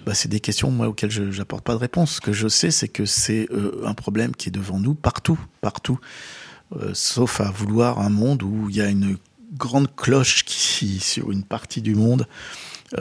[0.06, 2.16] Bah, c'est des questions moi auxquelles je n'apporte pas de réponse.
[2.16, 5.38] Ce que je sais, c'est que c'est euh, un problème qui est devant nous partout,
[5.60, 5.98] partout,
[6.76, 9.16] Euh, sauf à vouloir un monde où il y a une
[9.54, 12.26] grande cloche qui sur une partie du monde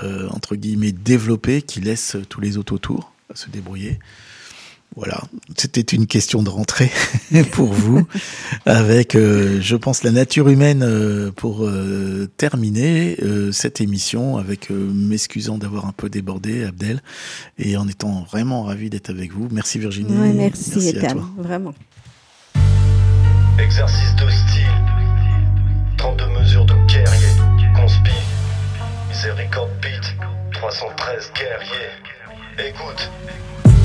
[0.03, 3.99] euh, entre guillemets développée qui laisse tous les autres autour se débrouiller.
[4.95, 5.21] Voilà,
[5.55, 6.89] c'était une question de rentrée
[7.51, 8.07] pour vous,
[8.65, 14.71] avec, euh, je pense, la nature humaine euh, pour euh, terminer euh, cette émission, avec
[14.71, 17.03] euh, m'excusant d'avoir un peu débordé, Abdel,
[17.59, 19.47] et en étant vraiment ravi d'être avec vous.
[19.51, 20.17] Merci Virginie.
[20.17, 21.29] Ouais, merci, à Ethan, toi.
[21.38, 21.75] vraiment.
[23.59, 24.67] Exercice de style
[25.97, 27.27] 32 mesures de guerrier
[27.75, 28.11] Conspi
[29.09, 30.15] Miséricorde beat
[30.53, 33.11] 313 guerriers Écoute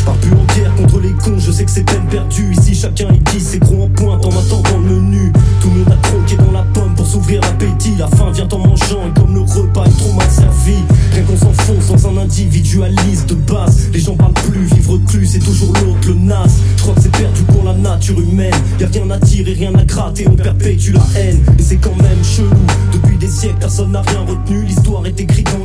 [0.02, 2.52] Je pars plus en guerre contre les cons, je sais que c'est peine perdue.
[2.58, 5.32] Ici chacun aiguise ses crocs en pointe en m'attendant le menu.
[5.60, 7.94] Tout le monde a croqué dans la pomme pour s'ouvrir l'appétit.
[7.96, 10.74] La faim vient en mangeant et comme le repas est trop mal servi.
[11.12, 13.90] Rien qu'on s'enfonce dans un individualisme de base.
[13.92, 16.58] Les gens parlent plus, vivre reclus, c'est toujours l'autre, le naze.
[16.78, 18.54] Je crois que c'est perdu pour la nature humaine.
[18.80, 21.38] Y a rien à tirer, rien à gratter, on perpétue la haine.
[21.60, 22.50] Et c'est quand même chelou.
[22.92, 24.64] Depuis des siècles, personne n'a rien retenu.
[24.64, 25.61] L'histoire est écrite dans